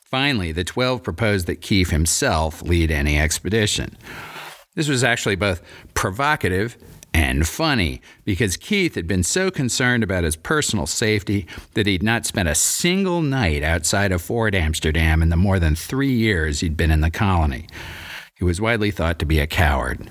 Finally, 0.04 0.52
the 0.52 0.64
12 0.64 1.02
proposed 1.02 1.48
that 1.48 1.62
Kieft 1.62 1.90
himself 1.90 2.62
lead 2.62 2.92
any 2.92 3.20
expedition. 3.20 3.98
This 4.76 4.88
was 4.88 5.04
actually 5.04 5.38
both 5.38 5.64
provocative 5.96 6.78
and 7.20 7.46
funny 7.46 8.02
because 8.24 8.56
Kieft 8.56 8.96
had 8.96 9.06
been 9.06 9.24
so 9.24 9.52
concerned 9.52 10.04
about 10.04 10.24
his 10.24 10.38
personal 10.38 10.88
safety 10.88 11.48
that 11.74 11.86
he'd 11.86 12.02
not 12.02 12.26
spent 12.26 12.48
a 12.48 12.56
single 12.56 13.22
night 13.22 13.62
outside 13.62 14.14
of 14.14 14.22
Fort 14.22 14.56
Amsterdam 14.56 15.22
in 15.22 15.28
the 15.28 15.36
more 15.36 15.60
than 15.60 15.76
three 15.76 16.14
years 16.14 16.62
he'd 16.62 16.78
been 16.78 16.92
in 16.92 17.02
the 17.02 17.12
colony. 17.12 17.68
He 18.36 18.46
was 18.46 18.62
widely 18.62 18.90
thought 18.90 19.20
to 19.20 19.26
be 19.26 19.40
a 19.40 19.48
coward. 19.48 20.10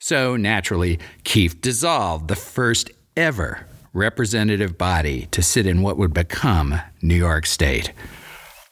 So, 0.00 0.36
naturally, 0.36 0.98
Kieft 1.24 1.62
dissolved 1.62 2.28
the 2.28 2.36
first 2.36 2.90
ever 3.16 3.66
representative 3.94 4.76
body 4.76 5.28
to 5.30 5.42
sit 5.42 5.66
in 5.66 5.80
what 5.80 5.96
would 5.96 6.12
become 6.12 6.78
New 7.00 7.16
York 7.16 7.46
State. 7.46 7.90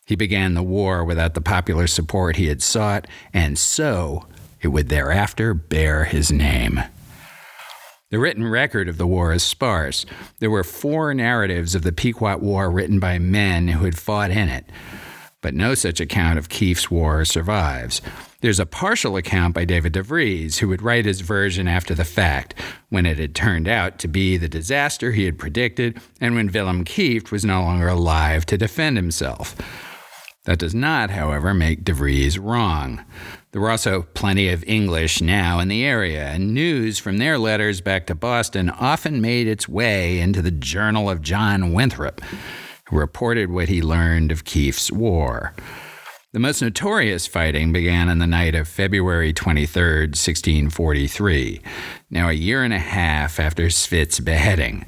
He 0.04 0.14
began 0.14 0.52
the 0.52 0.62
war 0.62 1.06
without 1.06 1.32
the 1.32 1.40
popular 1.40 1.86
support 1.86 2.36
he 2.36 2.48
had 2.48 2.60
sought, 2.60 3.06
and 3.32 3.58
so 3.58 4.26
it 4.60 4.68
would 4.68 4.90
thereafter 4.90 5.54
bear 5.54 6.04
his 6.04 6.30
name. 6.30 6.82
The 8.10 8.18
written 8.18 8.44
record 8.44 8.88
of 8.88 8.98
the 8.98 9.06
war 9.06 9.32
is 9.32 9.44
sparse. 9.44 10.04
There 10.40 10.50
were 10.50 10.64
four 10.64 11.14
narratives 11.14 11.76
of 11.76 11.82
the 11.82 11.92
Pequot 11.92 12.38
War 12.38 12.68
written 12.68 12.98
by 12.98 13.20
men 13.20 13.68
who 13.68 13.84
had 13.84 13.96
fought 13.96 14.32
in 14.32 14.48
it, 14.48 14.66
but 15.40 15.54
no 15.54 15.76
such 15.76 16.00
account 16.00 16.36
of 16.36 16.48
Kieft's 16.48 16.90
war 16.90 17.24
survives. 17.24 18.02
There's 18.40 18.58
a 18.58 18.66
partial 18.66 19.16
account 19.16 19.54
by 19.54 19.64
David 19.64 19.92
de 19.92 20.02
Vries, 20.02 20.58
who 20.58 20.66
would 20.66 20.82
write 20.82 21.04
his 21.04 21.20
version 21.20 21.68
after 21.68 21.94
the 21.94 22.04
fact, 22.04 22.54
when 22.88 23.06
it 23.06 23.18
had 23.18 23.36
turned 23.36 23.68
out 23.68 24.00
to 24.00 24.08
be 24.08 24.36
the 24.36 24.48
disaster 24.48 25.12
he 25.12 25.24
had 25.24 25.38
predicted, 25.38 26.00
and 26.20 26.34
when 26.34 26.50
Willem 26.50 26.84
Kieft 26.84 27.30
was 27.30 27.44
no 27.44 27.62
longer 27.62 27.86
alive 27.86 28.44
to 28.46 28.58
defend 28.58 28.96
himself. 28.96 29.54
That 30.46 30.58
does 30.58 30.74
not, 30.74 31.10
however, 31.10 31.54
make 31.54 31.84
de 31.84 31.92
Vries 31.92 32.40
wrong. 32.40 33.04
There 33.52 33.60
were 33.60 33.70
also 33.70 34.02
plenty 34.14 34.48
of 34.48 34.62
English 34.64 35.20
now 35.20 35.58
in 35.58 35.66
the 35.66 35.84
area, 35.84 36.28
and 36.28 36.54
news 36.54 37.00
from 37.00 37.18
their 37.18 37.36
letters 37.36 37.80
back 37.80 38.06
to 38.06 38.14
Boston 38.14 38.70
often 38.70 39.20
made 39.20 39.48
its 39.48 39.68
way 39.68 40.20
into 40.20 40.40
the 40.40 40.52
Journal 40.52 41.10
of 41.10 41.20
John 41.20 41.72
Winthrop, 41.72 42.20
who 42.88 42.96
reported 42.96 43.50
what 43.50 43.68
he 43.68 43.82
learned 43.82 44.30
of 44.30 44.44
Kieft's 44.44 44.92
war. 44.92 45.52
The 46.32 46.38
most 46.38 46.62
notorious 46.62 47.26
fighting 47.26 47.72
began 47.72 48.08
on 48.08 48.20
the 48.20 48.26
night 48.28 48.54
of 48.54 48.68
February 48.68 49.32
23, 49.32 50.02
1643, 50.10 51.60
now 52.08 52.28
a 52.28 52.32
year 52.32 52.62
and 52.62 52.72
a 52.72 52.78
half 52.78 53.40
after 53.40 53.64
Svitz's 53.64 54.20
beheading. 54.20 54.86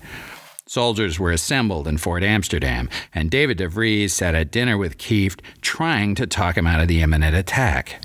Soldiers 0.68 1.18
were 1.18 1.32
assembled 1.32 1.88
in 1.88 1.98
Fort 1.98 2.22
Amsterdam, 2.22 2.88
and 3.12 3.28
David 3.28 3.58
de 3.58 3.66
Vries 3.66 4.12
sat 4.12 4.36
at 4.36 4.52
dinner 4.52 4.78
with 4.78 4.98
Kieft, 4.98 5.40
trying 5.60 6.14
to 6.14 6.28
talk 6.28 6.56
him 6.56 6.68
out 6.68 6.80
of 6.80 6.86
the 6.86 7.02
imminent 7.02 7.34
attack. 7.34 8.00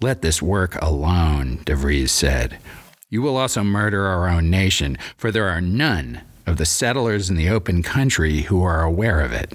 Let 0.00 0.22
this 0.22 0.42
work 0.42 0.80
alone, 0.82 1.60
De 1.64 1.74
Vries 1.74 2.10
said. 2.10 2.58
You 3.08 3.22
will 3.22 3.36
also 3.36 3.62
murder 3.62 4.06
our 4.06 4.28
own 4.28 4.50
nation, 4.50 4.98
for 5.16 5.30
there 5.30 5.48
are 5.48 5.60
none 5.60 6.22
of 6.46 6.56
the 6.56 6.66
settlers 6.66 7.30
in 7.30 7.36
the 7.36 7.48
open 7.48 7.82
country 7.82 8.42
who 8.42 8.62
are 8.62 8.82
aware 8.82 9.20
of 9.20 9.32
it. 9.32 9.52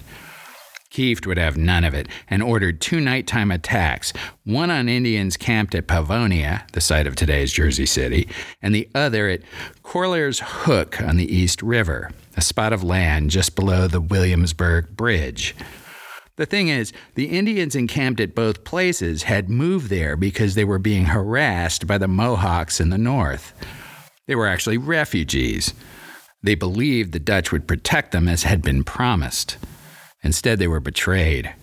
Kieft 0.91 1.28
would 1.28 1.38
have 1.38 1.56
none 1.56 1.84
of 1.84 1.93
it 1.93 2.08
and 2.30 2.41
ordered 2.41 2.82
two 2.82 2.99
nighttime 2.99 3.52
attacks, 3.52 4.12
one 4.43 4.71
on 4.71 4.89
Indians 4.89 5.38
camped 5.38 5.75
at 5.75 5.88
Pavonia, 5.88 6.63
the 6.71 6.82
site 6.82 7.06
of 7.06 7.15
today's 7.15 7.52
Jersey 7.52 7.86
City, 7.86 8.28
and 8.62 8.73
the 8.73 8.89
other 8.95 9.30
at 9.30 9.41
Corlaer's 9.84 10.39
Hook 10.39 10.99
on 11.02 11.17
the 11.17 11.32
East 11.32 11.62
River, 11.62 12.12
a 12.36 12.41
spot 12.41 12.73
of 12.73 12.84
land 12.84 13.30
just 13.30 13.56
below 13.56 13.88
the 13.88 14.02
Williamsburg 14.02 14.95
Bridge. 14.95 15.54
The 16.39 16.45
thing 16.45 16.69
is, 16.69 16.93
the 17.15 17.38
Indians 17.38 17.75
encamped 17.75 18.21
at 18.21 18.34
both 18.34 18.63
places 18.63 19.23
had 19.23 19.49
moved 19.49 19.89
there 19.89 20.15
because 20.15 20.56
they 20.56 20.63
were 20.63 20.80
being 20.80 21.08
harassed 21.08 21.86
by 21.86 21.97
the 21.97 22.08
Mohawks 22.08 22.80
in 22.80 22.91
the 22.91 22.97
north. 22.97 23.54
They 24.25 24.36
were 24.36 24.47
actually 24.47 24.78
refugees. 24.78 25.73
They 26.41 26.56
believed 26.56 27.12
the 27.12 27.19
Dutch 27.19 27.52
would 27.52 27.67
protect 27.67 28.13
them 28.13 28.30
as 28.30 28.43
had 28.43 28.62
been 28.62 28.86
promised. 28.86 29.58
Instead, 30.23 30.60
they 30.60 30.67
were 30.69 30.80
betrayed. 30.80 31.54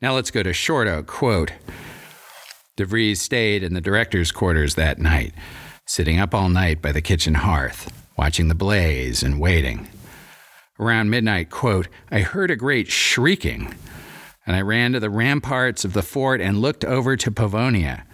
Now 0.00 0.14
let's 0.14 0.30
go 0.30 0.42
to 0.42 0.54
Shorto. 0.54 1.04
Quote 1.06 1.52
De 2.76 2.86
Vries 2.86 3.20
stayed 3.20 3.62
in 3.62 3.74
the 3.74 3.80
director's 3.82 4.32
quarters 4.32 4.74
that 4.74 4.98
night, 4.98 5.34
sitting 5.84 6.18
up 6.18 6.34
all 6.34 6.48
night 6.48 6.80
by 6.80 6.92
the 6.92 7.02
kitchen 7.02 7.34
hearth, 7.34 7.92
watching 8.16 8.48
the 8.48 8.54
blaze 8.54 9.22
and 9.22 9.38
waiting. 9.38 9.86
Around 10.80 11.10
midnight, 11.10 11.50
quote, 11.50 11.88
I 12.10 12.20
heard 12.20 12.50
a 12.50 12.56
great 12.56 12.88
shrieking, 12.88 13.74
and 14.46 14.56
I 14.56 14.60
ran 14.60 14.92
to 14.92 15.00
the 15.00 15.10
ramparts 15.10 15.84
of 15.84 15.92
the 15.92 16.02
fort 16.02 16.40
and 16.40 16.60
looked 16.60 16.84
over 16.84 17.16
to 17.16 17.30
Pavonia. 17.30 18.04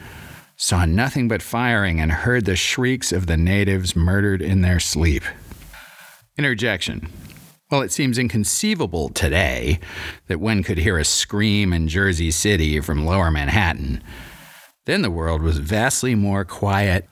Saw 0.56 0.84
nothing 0.84 1.26
but 1.26 1.42
firing 1.42 2.00
and 2.00 2.12
heard 2.12 2.44
the 2.44 2.56
shrieks 2.56 3.12
of 3.12 3.26
the 3.26 3.36
natives 3.36 3.96
murdered 3.96 4.42
in 4.42 4.60
their 4.60 4.78
sleep. 4.78 5.24
Interjection. 6.36 7.08
Well, 7.70 7.82
it 7.82 7.92
seems 7.92 8.18
inconceivable 8.18 9.10
today 9.10 9.78
that 10.26 10.40
one 10.40 10.62
could 10.62 10.78
hear 10.78 10.98
a 10.98 11.04
scream 11.04 11.72
in 11.72 11.88
Jersey 11.88 12.30
City 12.30 12.80
from 12.80 13.06
lower 13.06 13.30
Manhattan. 13.30 14.02
Then 14.86 15.02
the 15.02 15.10
world 15.10 15.40
was 15.40 15.58
vastly 15.58 16.14
more 16.14 16.44
quiet, 16.44 17.08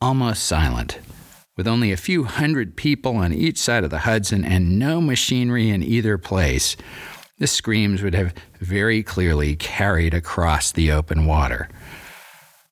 almost 0.00 0.44
silent, 0.44 0.98
with 1.56 1.68
only 1.68 1.92
a 1.92 1.96
few 1.96 2.24
hundred 2.24 2.76
people 2.76 3.16
on 3.16 3.32
each 3.32 3.58
side 3.58 3.84
of 3.84 3.90
the 3.90 4.00
Hudson 4.00 4.44
and 4.44 4.78
no 4.78 5.00
machinery 5.00 5.70
in 5.70 5.82
either 5.82 6.18
place. 6.18 6.76
The 7.40 7.46
screams 7.46 8.02
would 8.02 8.14
have 8.14 8.34
very 8.60 9.02
clearly 9.02 9.56
carried 9.56 10.12
across 10.12 10.72
the 10.72 10.92
open 10.92 11.24
water. 11.24 11.70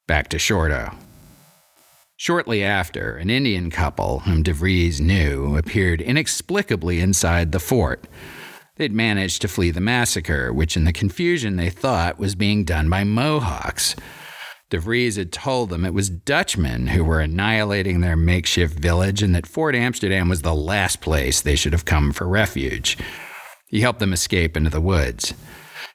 Back 0.06 0.28
to 0.28 0.36
Shorto. 0.36 0.94
Shortly 2.18 2.62
after, 2.62 3.16
an 3.16 3.30
Indian 3.30 3.70
couple, 3.70 4.20
whom 4.20 4.42
De 4.42 4.52
Vries 4.52 5.00
knew, 5.00 5.56
appeared 5.56 6.02
inexplicably 6.02 7.00
inside 7.00 7.52
the 7.52 7.60
fort. 7.60 8.04
They'd 8.76 8.92
managed 8.92 9.40
to 9.40 9.48
flee 9.48 9.70
the 9.70 9.80
massacre, 9.80 10.52
which 10.52 10.76
in 10.76 10.84
the 10.84 10.92
confusion 10.92 11.56
they 11.56 11.70
thought 11.70 12.18
was 12.18 12.34
being 12.34 12.64
done 12.64 12.90
by 12.90 13.04
Mohawks. 13.04 13.96
De 14.68 14.78
Vries 14.78 15.16
had 15.16 15.32
told 15.32 15.70
them 15.70 15.86
it 15.86 15.94
was 15.94 16.10
Dutchmen 16.10 16.88
who 16.88 17.04
were 17.04 17.20
annihilating 17.20 18.02
their 18.02 18.16
makeshift 18.16 18.78
village 18.78 19.22
and 19.22 19.34
that 19.34 19.46
Fort 19.46 19.74
Amsterdam 19.74 20.28
was 20.28 20.42
the 20.42 20.54
last 20.54 21.00
place 21.00 21.40
they 21.40 21.56
should 21.56 21.72
have 21.72 21.86
come 21.86 22.12
for 22.12 22.28
refuge. 22.28 22.98
He 23.68 23.82
helped 23.82 24.00
them 24.00 24.12
escape 24.12 24.56
into 24.56 24.70
the 24.70 24.80
woods. 24.80 25.34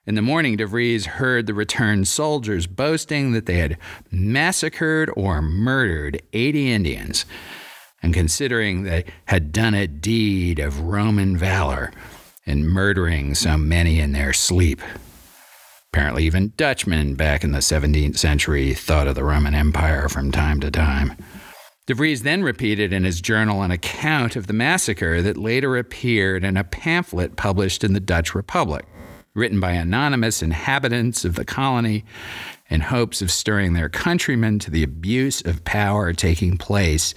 In 0.06 0.16
the 0.16 0.22
morning, 0.22 0.58
De 0.58 0.66
Vries 0.66 1.06
heard 1.06 1.48
the 1.48 1.54
returned 1.54 2.08
soldiers 2.08 2.68
boasting 2.68 3.32
that 3.32 3.46
they 3.46 3.58
had 3.58 3.78
massacred 4.12 5.10
or 5.16 5.42
murdered 5.42 6.22
80 6.34 6.72
Indians, 6.72 7.26
and 8.02 8.14
considering 8.14 8.84
they 8.84 9.06
had 9.26 9.52
done 9.52 9.74
a 9.74 9.88
deed 9.88 10.60
of 10.60 10.82
Roman 10.82 11.38
valor 11.38 11.92
in 12.46 12.68
murdering 12.68 13.34
so 13.34 13.58
many 13.58 14.00
in 14.00 14.12
their 14.12 14.34
sleep. 14.34 14.82
Apparently, 15.92 16.26
even 16.26 16.54
Dutchmen 16.58 17.16
back 17.16 17.44
in 17.44 17.52
the 17.52 17.60
17th 17.60 18.18
century 18.18 18.74
thought 18.74 19.08
of 19.08 19.16
the 19.16 19.24
Roman 19.24 19.56
Empire 19.56 20.10
from 20.10 20.32
time 20.32 20.60
to 20.60 20.70
time. 20.70 21.16
De 21.86 21.94
Vries 21.94 22.24
then 22.24 22.44
repeated 22.44 22.94
in 22.94 23.04
his 23.04 23.20
journal 23.20 23.62
an 23.62 23.70
account 23.70 24.38
of 24.38 24.48
the 24.48 24.54
massacre 24.54 25.22
that 25.22 25.36
later 25.36 25.76
appeared 25.76 26.46
in 26.46 26.56
a 26.56 26.64
pamphlet 26.64 27.36
published 27.36 27.84
in 27.84 27.92
the 27.92 28.00
Dutch 28.00 28.34
Republic. 28.34 28.86
written 29.36 29.60
by 29.60 29.72
anonymous 29.72 30.44
inhabitants 30.44 31.26
of 31.26 31.34
the 31.34 31.44
colony 31.44 32.06
in 32.70 32.82
hopes 32.82 33.20
of 33.20 33.32
stirring 33.32 33.74
their 33.74 33.90
countrymen 33.90 34.60
to 34.60 34.70
the 34.70 34.84
abuse 34.84 35.42
of 35.42 35.66
power 35.66 36.14
taking 36.14 36.56
place 36.56 37.16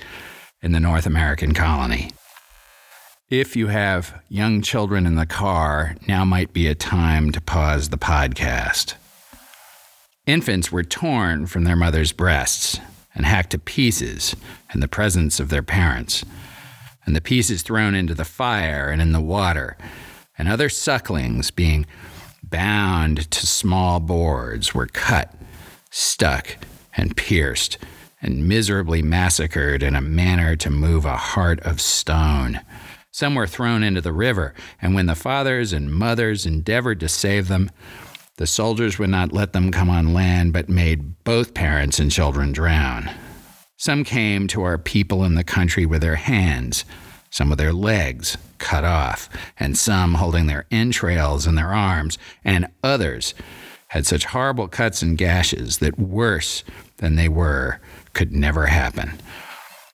in 0.62 0.72
the 0.72 0.80
North 0.80 1.04
American 1.04 1.52
colony. 1.52 2.10
If 3.28 3.54
you 3.54 3.66
have 3.66 4.22
young 4.30 4.62
children 4.62 5.04
in 5.04 5.16
the 5.16 5.26
car, 5.26 5.94
now 6.08 6.24
might 6.24 6.54
be 6.54 6.66
a 6.68 6.74
time 6.74 7.32
to 7.32 7.40
pause 7.42 7.90
the 7.90 7.98
podcast. 7.98 8.94
Infants 10.26 10.72
were 10.72 10.84
torn 10.84 11.44
from 11.44 11.64
their 11.64 11.76
mother's 11.76 12.12
breasts 12.12 12.80
and 13.16 13.26
hacked 13.26 13.50
to 13.50 13.58
pieces 13.58 14.36
in 14.72 14.78
the 14.78 14.86
presence 14.86 15.40
of 15.40 15.48
their 15.48 15.62
parents, 15.62 16.24
and 17.04 17.16
the 17.16 17.20
pieces 17.20 17.62
thrown 17.62 17.94
into 17.94 18.14
the 18.14 18.24
fire 18.24 18.90
and 18.90 19.02
in 19.02 19.10
the 19.12 19.20
water, 19.20 19.76
and 20.38 20.48
other 20.48 20.68
sucklings 20.68 21.50
being 21.50 21.86
bound 22.42 23.28
to 23.30 23.46
small 23.46 23.98
boards 23.98 24.74
were 24.74 24.86
cut, 24.86 25.34
stuck, 25.90 26.58
and 26.96 27.16
pierced, 27.16 27.78
and 28.22 28.46
miserably 28.46 29.02
massacred 29.02 29.82
in 29.82 29.94
a 29.94 30.00
manner 30.00 30.54
to 30.56 30.70
move 30.70 31.04
a 31.04 31.16
heart 31.16 31.60
of 31.60 31.80
stone. 31.80 32.60
Some 33.10 33.34
were 33.34 33.46
thrown 33.46 33.82
into 33.82 34.02
the 34.02 34.12
river, 34.12 34.52
and 34.80 34.94
when 34.94 35.06
the 35.06 35.14
fathers 35.14 35.72
and 35.72 35.92
mothers 35.92 36.44
endeavored 36.44 37.00
to 37.00 37.08
save 37.08 37.48
them, 37.48 37.70
the 38.36 38.46
soldiers 38.46 38.98
would 38.98 39.10
not 39.10 39.32
let 39.32 39.52
them 39.52 39.70
come 39.70 39.88
on 39.88 40.12
land, 40.12 40.52
but 40.52 40.68
made 40.68 41.22
both 41.24 41.54
parents 41.54 41.98
and 41.98 42.10
children 42.10 42.52
drown. 42.52 43.10
Some 43.78 44.04
came 44.04 44.46
to 44.48 44.62
our 44.62 44.78
people 44.78 45.24
in 45.24 45.34
the 45.34 45.44
country 45.44 45.86
with 45.86 46.02
their 46.02 46.16
hands, 46.16 46.84
some 47.30 47.50
with 47.50 47.58
their 47.58 47.72
legs 47.72 48.36
cut 48.58 48.84
off, 48.84 49.28
and 49.58 49.76
some 49.76 50.14
holding 50.14 50.46
their 50.46 50.66
entrails 50.70 51.46
in 51.46 51.54
their 51.54 51.72
arms, 51.72 52.18
and 52.44 52.68
others 52.82 53.34
had 53.88 54.06
such 54.06 54.26
horrible 54.26 54.68
cuts 54.68 55.02
and 55.02 55.16
gashes 55.16 55.78
that 55.78 55.98
worse 55.98 56.64
than 56.98 57.16
they 57.16 57.28
were 57.28 57.80
could 58.12 58.32
never 58.32 58.66
happen. 58.66 59.12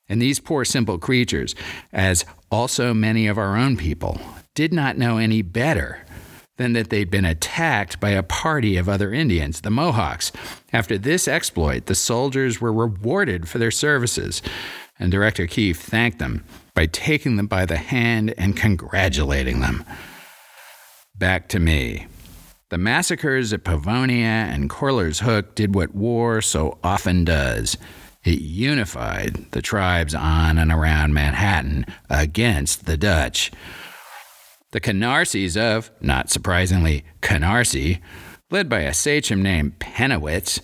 And 0.09 0.21
these 0.21 0.41
poor 0.41 0.65
simple 0.65 0.99
creatures, 0.99 1.55
as 1.93 2.25
also 2.51 2.93
many 2.93 3.27
of 3.27 3.39
our 3.39 3.57
own 3.57 3.77
people, 3.77 4.21
did 4.55 4.73
not 4.73 4.99
know 4.99 5.19
any 5.19 5.43
better 5.43 6.05
than 6.63 6.73
that 6.75 6.91
they'd 6.91 7.11
been 7.11 7.25
attacked 7.25 7.99
by 7.99 8.11
a 8.11 8.23
party 8.23 8.77
of 8.77 8.89
other 8.89 9.13
Indians, 9.13 9.61
the 9.61 9.71
Mohawks. 9.71 10.31
After 10.73 10.97
this 10.97 11.27
exploit, 11.27 11.87
the 11.87 11.95
soldiers 11.95 12.61
were 12.61 12.73
rewarded 12.73 13.49
for 13.49 13.59
their 13.59 13.73
services, 13.73 14.41
and 14.99 15.11
Director 15.11 15.47
Kieft 15.47 15.77
thanked 15.77 16.21
them 16.21 16.45
by 16.75 16.87
taking 16.87 17.37
them 17.37 17.49
by 17.49 17.67
the 17.67 17.77
hand 17.77 18.33
and 18.39 18.57
congratulating 18.57 19.61
them. 19.61 19.85
Back 21.17 21.49
to 21.49 21.59
me. 21.59 22.07
The 22.69 22.79
massacres 22.79 23.53
at 23.53 23.65
Pavonia 23.65 24.49
and 24.55 24.71
Corlaer's 24.71 25.21
Hook 25.21 25.55
did 25.55 25.75
what 25.75 25.95
war 25.95 26.41
so 26.41 26.79
often 26.83 27.25
does 27.25 27.77
it 28.25 28.41
unified 28.41 29.51
the 29.51 29.63
tribes 29.63 30.15
on 30.15 30.57
and 30.57 30.71
around 30.71 31.13
Manhattan 31.13 31.87
against 32.09 32.87
the 32.87 32.97
Dutch. 32.97 33.51
The 34.73 34.81
Canarsies 34.81 35.57
of, 35.57 35.91
not 36.01 36.31
surprisingly, 36.31 37.05
Canarsie, 37.21 38.01
led 38.51 38.71
by 38.71 38.81
a 38.81 38.95
sachem 38.95 39.43
named 39.43 39.79
Pennewitz, 39.79 40.61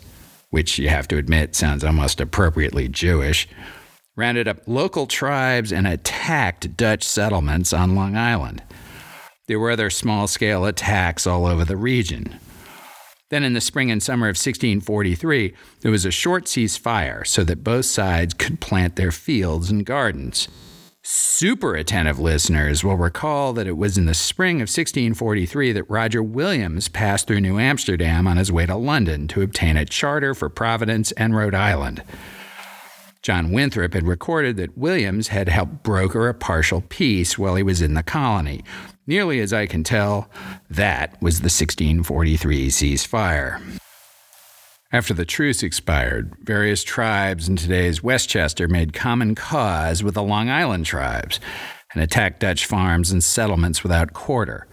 which 0.49 0.79
you 0.79 0.89
have 0.89 1.07
to 1.09 1.19
admit 1.19 1.55
sounds 1.55 1.85
almost 1.85 2.19
appropriately 2.19 2.89
Jewish, 2.89 3.47
rounded 4.17 4.49
up 4.49 4.63
local 4.67 5.07
tribes 5.07 5.73
and 5.73 5.87
attacked 5.87 6.75
Dutch 6.75 7.05
settlements 7.05 7.75
on 7.75 7.95
Long 7.95 8.17
Island. 8.17 8.63
There 9.47 9.59
were 9.59 9.71
other 9.71 9.91
small 9.91 10.27
scale 10.27 10.65
attacks 10.65 11.27
all 11.27 11.45
over 11.45 11.67
the 11.67 11.77
region. 11.77 12.41
Then, 13.29 13.45
in 13.45 13.53
the 13.53 13.61
spring 13.61 13.91
and 13.91 14.03
summer 14.03 14.27
of 14.27 14.37
1643, 14.37 15.55
there 15.81 15.91
was 15.91 16.07
a 16.07 16.11
short 16.11 16.47
ceasefire 16.47 17.27
so 17.27 17.45
that 17.45 17.63
both 17.63 17.85
sides 17.85 18.33
could 18.33 18.59
plant 18.59 18.97
their 18.97 19.13
fields 19.13 19.71
and 19.71 19.85
gardens. 19.85 20.49
Super 21.11 21.75
attentive 21.75 22.19
listeners 22.19 22.85
will 22.85 22.99
recall 22.99 23.55
that 23.55 23.67
it 23.67 23.79
was 23.79 23.97
in 23.97 24.05
the 24.05 24.13
spring 24.13 24.57
of 24.57 24.69
1643 24.69 25.73
that 25.73 25.89
Roger 25.89 26.23
Williams 26.23 26.89
passed 26.89 27.27
through 27.27 27.41
New 27.41 27.59
Amsterdam 27.59 28.27
on 28.27 28.37
his 28.37 28.53
way 28.53 28.67
to 28.67 28.77
London 28.77 29.27
to 29.29 29.41
obtain 29.41 29.79
a 29.79 29.87
charter 29.87 30.35
for 30.35 30.51
Providence 30.51 31.11
and 31.13 31.35
Rhode 31.35 31.55
Island. 31.55 32.03
John 33.23 33.53
Winthrop 33.53 33.95
had 33.95 34.07
recorded 34.07 34.59
that 34.59 34.77
Williams 34.77 35.29
had 35.29 35.49
helped 35.49 35.83
broker 35.83 36.29
a 36.29 36.35
partial 36.35 36.83
peace 36.91 37.39
while 37.39 37.55
he 37.55 37.63
was 37.63 37.81
in 37.81 37.95
the 37.95 38.03
colony, 38.03 38.63
Nearly 39.09 39.41
as 39.41 39.55
I 39.55 39.65
can 39.65 39.85
tell, 39.85 40.29
that 40.69 41.13
was 41.23 41.41
the 41.41 41.45
1643 41.45 42.69
ceasefire. 42.69 43.78
After 44.91 45.13
the 45.13 45.27
truce 45.27 45.63
expired, 45.63 46.35
various 46.41 46.83
tribes 46.83 47.47
in 47.47 47.57
today's 47.57 48.03
Westchester 48.03 48.69
made 48.69 48.95
common 48.95 49.35
cause 49.35 50.03
with 50.03 50.15
the 50.15 50.23
Long 50.23 50.49
Island 50.49 50.87
tribes 50.87 51.39
and 51.93 52.03
attacked 52.03 52.41
Dutch 52.41 52.65
farms 52.65 53.11
and 53.11 53.23
settlements 53.23 53.83
without 53.83 54.15
quarter. 54.15 54.67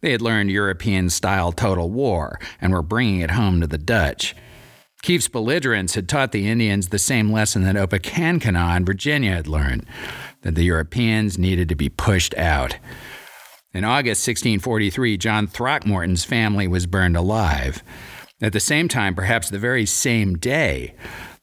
They 0.00 0.10
had 0.10 0.20
learned 0.20 0.50
European 0.50 1.10
style 1.10 1.52
total 1.52 1.90
war 1.90 2.40
and 2.60 2.72
were 2.72 2.82
bringing 2.82 3.20
it 3.20 3.30
home 3.30 3.60
to 3.60 3.68
the 3.68 3.78
Dutch. 3.78 4.34
Kieft's 5.04 5.28
belligerents 5.28 5.94
had 5.94 6.08
taught 6.08 6.32
the 6.32 6.48
Indians 6.48 6.88
the 6.88 6.98
same 6.98 7.30
lesson 7.30 7.62
that 7.62 7.76
Opechancanough 7.76 8.76
in 8.76 8.84
Virginia 8.84 9.30
had 9.30 9.46
learned 9.46 9.86
that 10.40 10.56
the 10.56 10.64
Europeans 10.64 11.38
needed 11.38 11.68
to 11.68 11.76
be 11.76 11.88
pushed 11.88 12.36
out. 12.36 12.78
In 13.72 13.84
August 13.84 14.26
1643, 14.26 15.16
John 15.18 15.46
Throckmorton's 15.46 16.24
family 16.24 16.66
was 16.66 16.86
burned 16.86 17.16
alive. 17.16 17.84
At 18.42 18.52
the 18.52 18.58
same 18.58 18.88
time, 18.88 19.14
perhaps 19.14 19.48
the 19.48 19.58
very 19.58 19.86
same 19.86 20.36
day, 20.36 20.94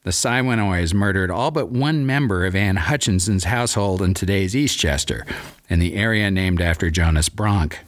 the 0.04 0.12
Siwanoys 0.12 0.94
murdered 0.94 1.32
all 1.32 1.50
but 1.50 1.72
one 1.72 2.06
member 2.06 2.46
of 2.46 2.58
Anne 2.58 2.76
Hutchinson's 2.76 3.46
household 3.46 4.02
in 4.02 4.14
today's 4.14 4.54
Eastchester, 4.54 5.26
in 5.70 5.80
the 5.80 5.96
area 5.96 6.30
named 6.30 6.62
after 6.62 6.90
Jonas 6.90 7.30
Bronk. 7.30 7.80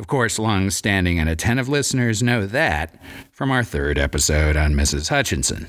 Of 0.00 0.08
course, 0.08 0.40
long 0.40 0.70
standing 0.70 1.20
and 1.20 1.28
attentive 1.28 1.68
listeners 1.68 2.20
know 2.20 2.46
that 2.46 3.00
from 3.30 3.52
our 3.52 3.62
third 3.62 3.96
episode 3.96 4.56
on 4.56 4.74
Mrs. 4.74 5.08
Hutchinson. 5.08 5.68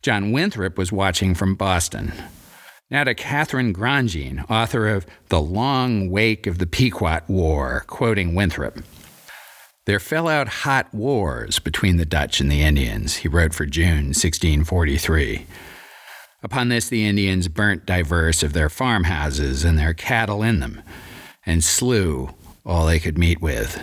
John 0.00 0.32
Winthrop 0.32 0.78
was 0.78 0.90
watching 0.90 1.34
from 1.34 1.56
Boston. 1.56 2.14
Now 2.90 3.04
to 3.04 3.14
Katherine 3.14 3.74
Grandjean, 3.74 4.50
author 4.50 4.88
of 4.88 5.04
The 5.28 5.42
Long 5.42 6.08
Wake 6.08 6.46
of 6.46 6.56
the 6.56 6.66
Pequot 6.66 7.20
War, 7.28 7.84
quoting 7.86 8.34
Winthrop. 8.34 8.78
There 9.90 9.98
fell 9.98 10.28
out 10.28 10.46
hot 10.62 10.94
wars 10.94 11.58
between 11.58 11.96
the 11.96 12.06
Dutch 12.06 12.40
and 12.40 12.48
the 12.48 12.62
Indians, 12.62 13.16
he 13.16 13.28
wrote 13.28 13.52
for 13.52 13.66
June 13.66 14.14
1643. 14.14 15.46
Upon 16.44 16.68
this, 16.68 16.88
the 16.88 17.04
Indians 17.04 17.48
burnt 17.48 17.86
divers 17.86 18.44
of 18.44 18.52
their 18.52 18.68
farmhouses 18.68 19.64
and 19.64 19.76
their 19.76 19.92
cattle 19.92 20.44
in 20.44 20.60
them, 20.60 20.80
and 21.44 21.64
slew 21.64 22.32
all 22.64 22.86
they 22.86 23.00
could 23.00 23.18
meet 23.18 23.42
with. 23.42 23.82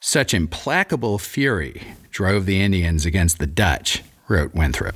Such 0.00 0.32
implacable 0.32 1.18
fury 1.18 1.82
drove 2.12 2.46
the 2.46 2.62
Indians 2.62 3.04
against 3.04 3.40
the 3.40 3.48
Dutch, 3.48 4.04
wrote 4.28 4.54
Winthrop 4.54 4.94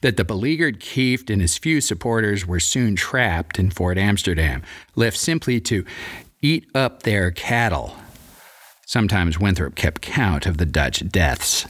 that 0.00 0.16
the 0.16 0.24
beleaguered 0.24 0.80
Kieft 0.80 1.28
and 1.28 1.42
his 1.42 1.58
few 1.58 1.82
supporters 1.82 2.46
were 2.46 2.60
soon 2.60 2.96
trapped 2.96 3.58
in 3.58 3.68
Fort 3.68 3.98
Amsterdam, 3.98 4.62
left 4.94 5.18
simply 5.18 5.60
to 5.60 5.84
eat 6.40 6.66
up 6.74 7.02
their 7.02 7.30
cattle. 7.30 7.94
Sometimes 8.88 9.40
Winthrop 9.40 9.74
kept 9.74 10.00
count 10.00 10.46
of 10.46 10.58
the 10.58 10.64
Dutch 10.64 11.08
deaths. 11.08 11.66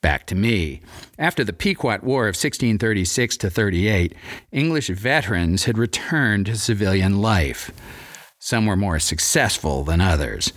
Back 0.00 0.26
to 0.26 0.34
me. 0.34 0.80
After 1.16 1.44
the 1.44 1.52
Pequot 1.52 2.00
War 2.02 2.24
of 2.24 2.34
1636 2.34 3.36
to 3.36 3.48
38, 3.48 4.12
English 4.50 4.88
veterans 4.88 5.66
had 5.66 5.78
returned 5.78 6.46
to 6.46 6.56
civilian 6.56 7.22
life. 7.22 7.70
Some 8.40 8.66
were 8.66 8.76
more 8.76 8.98
successful 8.98 9.84
than 9.84 10.00
others. 10.00 10.52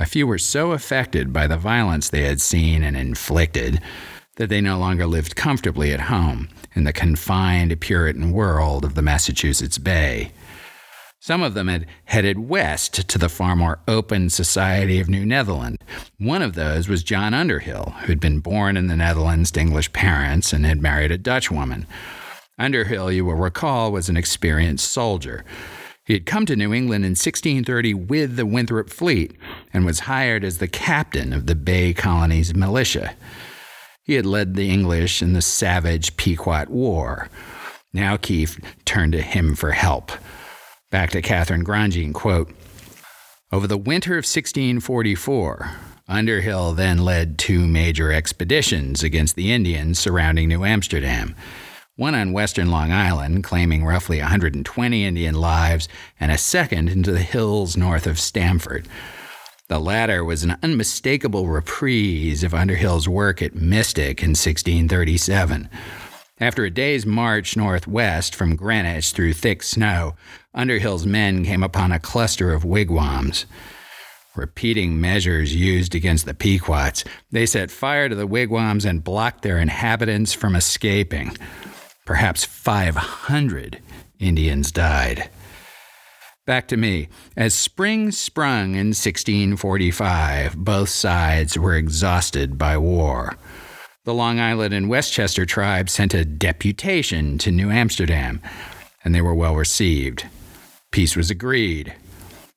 A 0.00 0.06
few 0.06 0.26
were 0.26 0.38
so 0.38 0.72
affected 0.72 1.34
by 1.34 1.46
the 1.46 1.58
violence 1.58 2.08
they 2.08 2.22
had 2.22 2.40
seen 2.40 2.82
and 2.82 2.96
inflicted 2.96 3.78
that 4.36 4.48
they 4.48 4.62
no 4.62 4.78
longer 4.78 5.06
lived 5.06 5.36
comfortably 5.36 5.92
at 5.92 6.00
home 6.00 6.48
in 6.74 6.84
the 6.84 6.94
confined 6.94 7.78
Puritan 7.78 8.32
world 8.32 8.86
of 8.86 8.94
the 8.94 9.02
Massachusetts 9.02 9.76
Bay. 9.76 10.32
Some 11.22 11.40
of 11.40 11.54
them 11.54 11.68
had 11.68 11.86
headed 12.06 12.48
west 12.48 13.06
to 13.08 13.16
the 13.16 13.28
far 13.28 13.54
more 13.54 13.78
open 13.86 14.28
society 14.28 14.98
of 14.98 15.08
New 15.08 15.24
Netherland. 15.24 15.78
One 16.18 16.42
of 16.42 16.54
those 16.56 16.88
was 16.88 17.04
John 17.04 17.32
Underhill, 17.32 17.94
who 18.00 18.06
had 18.08 18.18
been 18.18 18.40
born 18.40 18.76
in 18.76 18.88
the 18.88 18.96
Netherlands 18.96 19.52
to 19.52 19.60
English 19.60 19.92
parents 19.92 20.52
and 20.52 20.66
had 20.66 20.82
married 20.82 21.12
a 21.12 21.18
Dutch 21.18 21.48
woman. 21.48 21.86
Underhill, 22.58 23.12
you 23.12 23.24
will 23.24 23.36
recall, 23.36 23.92
was 23.92 24.08
an 24.08 24.16
experienced 24.16 24.90
soldier. 24.90 25.44
He 26.04 26.14
had 26.14 26.26
come 26.26 26.44
to 26.44 26.56
New 26.56 26.74
England 26.74 27.04
in 27.04 27.12
1630 27.12 27.94
with 27.94 28.34
the 28.34 28.44
Winthrop 28.44 28.90
fleet 28.90 29.36
and 29.72 29.86
was 29.86 30.00
hired 30.00 30.42
as 30.42 30.58
the 30.58 30.66
captain 30.66 31.32
of 31.32 31.46
the 31.46 31.54
Bay 31.54 31.94
Colony's 31.94 32.52
militia. 32.52 33.14
He 34.02 34.14
had 34.14 34.26
led 34.26 34.56
the 34.56 34.70
English 34.70 35.22
in 35.22 35.34
the 35.34 35.42
savage 35.42 36.16
Pequot 36.16 36.66
War. 36.68 37.28
Now 37.92 38.16
Kieft 38.16 38.64
turned 38.84 39.12
to 39.12 39.22
him 39.22 39.54
for 39.54 39.70
help. 39.70 40.10
Back 40.92 41.08
to 41.12 41.22
Katherine 41.22 41.64
Grandjean, 41.64 42.12
quote, 42.12 42.50
Over 43.50 43.66
the 43.66 43.78
winter 43.78 44.12
of 44.12 44.26
1644, 44.26 45.70
Underhill 46.06 46.74
then 46.74 46.98
led 46.98 47.38
two 47.38 47.66
major 47.66 48.12
expeditions 48.12 49.02
against 49.02 49.34
the 49.34 49.52
Indians 49.52 49.98
surrounding 49.98 50.48
New 50.48 50.66
Amsterdam. 50.66 51.34
One 51.96 52.14
on 52.14 52.34
western 52.34 52.70
Long 52.70 52.92
Island, 52.92 53.42
claiming 53.42 53.86
roughly 53.86 54.18
120 54.18 55.04
Indian 55.06 55.34
lives, 55.34 55.88
and 56.20 56.30
a 56.30 56.36
second 56.36 56.90
into 56.90 57.10
the 57.10 57.20
hills 57.20 57.74
north 57.74 58.06
of 58.06 58.20
Stamford. 58.20 58.86
The 59.68 59.78
latter 59.78 60.22
was 60.22 60.44
an 60.44 60.58
unmistakable 60.62 61.48
reprise 61.48 62.44
of 62.44 62.52
Underhill's 62.52 63.08
work 63.08 63.40
at 63.40 63.54
Mystic 63.54 64.22
in 64.22 64.32
1637. 64.32 65.70
After 66.42 66.64
a 66.64 66.70
day's 66.70 67.06
march 67.06 67.56
northwest 67.56 68.34
from 68.34 68.56
Greenwich 68.56 69.12
through 69.12 69.34
thick 69.34 69.62
snow, 69.62 70.16
Underhill's 70.52 71.06
men 71.06 71.44
came 71.44 71.62
upon 71.62 71.92
a 71.92 72.00
cluster 72.00 72.52
of 72.52 72.64
wigwams. 72.64 73.46
Repeating 74.34 75.00
measures 75.00 75.54
used 75.54 75.94
against 75.94 76.26
the 76.26 76.34
Pequots, 76.34 77.04
they 77.30 77.46
set 77.46 77.70
fire 77.70 78.08
to 78.08 78.16
the 78.16 78.26
wigwams 78.26 78.84
and 78.84 79.04
blocked 79.04 79.42
their 79.42 79.56
inhabitants 79.56 80.32
from 80.32 80.56
escaping. 80.56 81.36
Perhaps 82.06 82.44
500 82.44 83.80
Indians 84.18 84.72
died. 84.72 85.30
Back 86.44 86.66
to 86.68 86.76
me. 86.76 87.06
As 87.36 87.54
spring 87.54 88.10
sprung 88.10 88.74
in 88.74 88.88
1645, 88.88 90.56
both 90.56 90.88
sides 90.88 91.56
were 91.56 91.76
exhausted 91.76 92.58
by 92.58 92.76
war. 92.78 93.36
The 94.04 94.12
Long 94.12 94.40
Island 94.40 94.74
and 94.74 94.88
Westchester 94.88 95.46
tribes 95.46 95.92
sent 95.92 96.12
a 96.12 96.24
deputation 96.24 97.38
to 97.38 97.52
New 97.52 97.70
Amsterdam, 97.70 98.40
and 99.04 99.14
they 99.14 99.22
were 99.22 99.32
well 99.32 99.54
received. 99.54 100.26
Peace 100.90 101.14
was 101.14 101.30
agreed. 101.30 101.94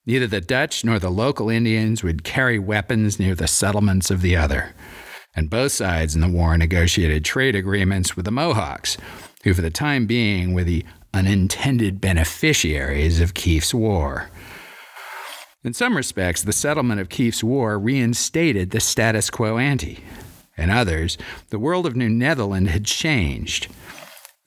Neither 0.08 0.25
the 0.25 0.41
Dutch 0.41 0.84
nor 0.84 0.97
the 0.97 1.12
local 1.12 1.51
Indians 1.51 2.01
would 2.01 2.23
carry 2.23 2.58
weapons 2.58 3.19
near 3.19 3.36
the 3.36 3.47
settlements 3.47 4.10
of 4.10 4.21
the 4.21 4.36
other. 4.36 4.73
And 5.36 5.47
both 5.51 5.71
sides 5.71 6.15
in 6.15 6.21
the 6.21 6.27
war 6.27 6.58
negotiated 6.58 7.23
trade 7.23 7.55
agreements 7.55 8.15
with 8.15 8.25
the 8.25 8.31
Mohawks, 8.31 8.97
who 9.43 9.53
for 9.53 9.62
the 9.62 9.69
time 9.69 10.08
being 10.08 10.55
were 10.55 10.63
the 10.63 10.84
unintended 11.13 12.01
beneficiaries 12.01 13.21
of 13.21 13.36
Kieft's 13.36 13.71
war. 13.71 14.31
In 15.63 15.75
some 15.75 15.95
respects, 15.95 16.41
the 16.41 16.53
settlement 16.53 17.01
of 17.01 17.10
Kieft's 17.10 17.43
war 17.43 17.77
reinstated 17.77 18.71
the 18.71 18.79
status 18.79 19.29
quo 19.29 19.60
ante. 19.60 20.03
In 20.58 20.70
others, 20.70 21.18
the 21.50 21.60
world 21.60 21.86
of 21.86 21.96
New 21.96 22.10
Netherland 22.10 22.70
had 22.70 22.86
changed. 22.86 23.68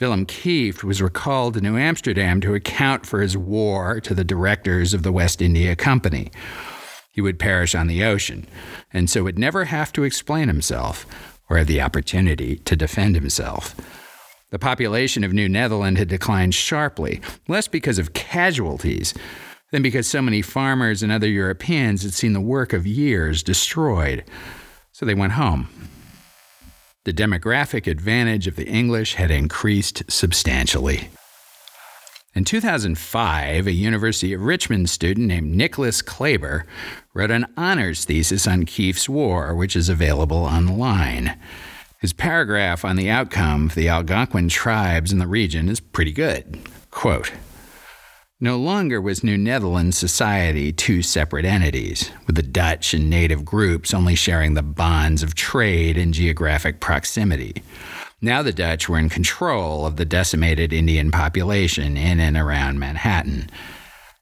Willem 0.01 0.27
Kieft 0.27 0.85
was 0.85 1.03
recalled 1.03 1.55
to 1.55 1.61
New 1.61 1.77
Amsterdam 1.77 2.40
to 2.40 2.55
account 2.55 3.05
for 3.05 3.21
his 3.21 3.37
war 3.37 4.01
to 4.01 4.14
the 4.14 4.25
directors 4.25 4.94
of 4.94 5.03
the 5.03 5.12
West 5.12 5.42
India 5.42 5.75
Company. 5.75 6.31
He 7.11 7.21
would 7.21 7.38
perish 7.38 7.75
on 7.75 7.88
the 7.88 8.05
ocean, 8.05 8.47
and 8.92 9.11
so 9.11 9.25
would 9.25 9.38
never 9.38 9.64
have 9.64 9.92
to 9.94 10.05
explain 10.05 10.47
himself 10.47 11.05
or 11.51 11.59
have 11.59 11.66
the 11.66 11.81
opportunity 11.81 12.57
to 12.57 12.77
defend 12.77 13.16
himself. 13.16 13.75
The 14.51 14.59
population 14.59 15.25
of 15.25 15.33
New 15.33 15.49
Netherland 15.49 15.99
had 15.99 16.09
declined 16.09 16.55
sharply, 16.55 17.21
less 17.49 17.68
because 17.68 17.99
of 17.99 18.14
casualties 18.14 19.14
than 19.73 19.83
because 19.83 20.07
so 20.07 20.23
many 20.23 20.42
farmers 20.42 21.03
and 21.03 21.12
other 21.12 21.29
Europeans 21.29 22.03
had 22.03 22.14
seen 22.14 22.33
the 22.33 22.40
work 22.40 22.73
of 22.73 22.87
years 22.87 23.42
destroyed. 23.42 24.25
So 24.92 25.05
they 25.05 25.14
went 25.14 25.33
home. 25.33 25.68
The 27.09 27.14
demographic 27.14 27.87
advantage 27.87 28.47
of 28.47 28.57
the 28.57 28.68
English 28.68 29.14
had 29.14 29.31
increased 29.31 30.03
substantially. 30.11 31.09
In 32.35 32.44
2005, 32.44 33.66
a 33.66 33.73
University 33.73 34.35
of 34.35 34.42
Richmond 34.42 34.90
student 34.90 35.29
named 35.29 35.55
Nicholas 35.55 36.03
Klaiber 36.03 36.64
wrote 37.14 37.31
an 37.31 37.47
honors 37.57 38.05
thesis 38.05 38.47
on 38.47 38.66
Kieft's 38.66 39.09
War, 39.09 39.55
which 39.55 39.75
is 39.75 39.88
available 39.88 40.44
online. 40.44 41.38
His 41.99 42.12
paragraph 42.12 42.85
on 42.85 42.97
the 42.97 43.09
outcome 43.09 43.68
of 43.68 43.75
the 43.75 43.88
Algonquin 43.88 44.51
tribes 44.51 45.11
in 45.11 45.18
the 45.18 45.27
region 45.27 45.71
is 45.71 45.81
pretty 45.81 46.12
good. 46.12 46.59
Quote, 46.90 47.33
no 48.40 48.57
longer 48.57 49.01
was 49.01 49.24
New 49.24 49.37
Netherland 49.37 49.96
society 49.96 50.72
two 50.72 51.03
separate 51.03 51.44
entities, 51.44 52.11
with 52.27 52.37
the 52.37 52.42
Dutch 52.42 52.94
and 52.94 53.11
native 53.11 53.44
groups 53.44 53.92
only 53.92 54.14
sharing 54.14 54.55
the 54.55 54.62
bonds 54.62 55.24
of 55.24 55.35
trade 55.35 55.98
and 55.98 56.14
geographic 56.14 56.79
proximity. 56.79 57.62
Now 58.20 58.42
the 58.42 58.53
Dutch 58.53 58.88
were 58.88 58.98
in 58.98 59.09
control 59.09 59.85
of 59.87 59.96
the 59.96 60.05
decimated 60.05 60.72
Indian 60.72 61.11
population 61.11 61.96
in 61.96 62.20
and 62.20 62.37
around 62.37 62.79
Manhattan. 62.79 63.51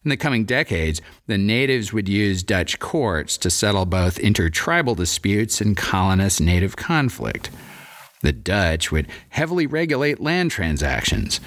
In 0.02 0.08
the 0.08 0.16
coming 0.16 0.44
decades, 0.44 1.02
the 1.26 1.36
natives 1.36 1.92
would 1.92 2.08
use 2.08 2.42
Dutch 2.42 2.78
courts 2.78 3.36
to 3.38 3.50
settle 3.50 3.84
both 3.84 4.18
intertribal 4.18 4.94
disputes 4.94 5.60
and 5.60 5.76
colonist 5.76 6.40
native 6.40 6.76
conflict. 6.76 7.50
The 8.22 8.32
Dutch 8.32 8.90
would 8.90 9.08
heavily 9.28 9.66
regulate 9.66 10.20
land 10.20 10.52
transactions, 10.52 11.40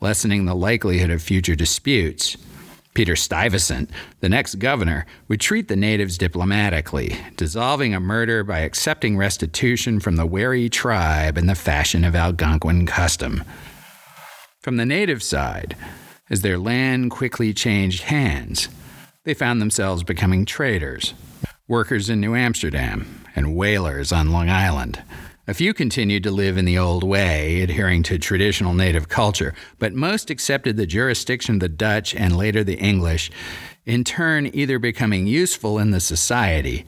lessening 0.00 0.44
the 0.46 0.54
likelihood 0.54 1.10
of 1.10 1.22
future 1.22 1.54
disputes. 1.54 2.36
Peter 2.92 3.14
Stuyvesant, 3.14 3.90
the 4.20 4.28
next 4.28 4.56
governor, 4.56 5.06
would 5.28 5.40
treat 5.40 5.68
the 5.68 5.76
natives 5.76 6.18
diplomatically, 6.18 7.16
dissolving 7.36 7.94
a 7.94 8.00
murder 8.00 8.42
by 8.42 8.60
accepting 8.60 9.16
restitution 9.16 10.00
from 10.00 10.16
the 10.16 10.26
wary 10.26 10.68
tribe 10.68 11.38
in 11.38 11.46
the 11.46 11.54
fashion 11.54 12.04
of 12.04 12.16
Algonquin 12.16 12.86
custom. 12.86 13.44
From 14.60 14.76
the 14.76 14.86
native 14.86 15.22
side, 15.22 15.76
as 16.28 16.42
their 16.42 16.58
land 16.58 17.10
quickly 17.10 17.54
changed 17.54 18.02
hands, 18.04 18.68
they 19.24 19.34
found 19.34 19.60
themselves 19.60 20.02
becoming 20.02 20.44
traders, 20.44 21.14
workers 21.68 22.10
in 22.10 22.20
New 22.20 22.34
Amsterdam, 22.34 23.24
and 23.36 23.54
whalers 23.54 24.10
on 24.12 24.32
Long 24.32 24.50
Island. 24.50 25.02
A 25.46 25.54
few 25.54 25.72
continued 25.72 26.22
to 26.24 26.30
live 26.30 26.58
in 26.58 26.66
the 26.66 26.78
old 26.78 27.02
way, 27.02 27.62
adhering 27.62 28.02
to 28.04 28.18
traditional 28.18 28.74
native 28.74 29.08
culture, 29.08 29.54
but 29.78 29.94
most 29.94 30.30
accepted 30.30 30.76
the 30.76 30.86
jurisdiction 30.86 31.54
of 31.54 31.60
the 31.60 31.68
Dutch 31.68 32.14
and 32.14 32.36
later 32.36 32.62
the 32.62 32.78
English, 32.78 33.30
in 33.86 34.04
turn, 34.04 34.50
either 34.52 34.78
becoming 34.78 35.26
useful 35.26 35.78
in 35.78 35.92
the 35.92 36.00
society 36.00 36.84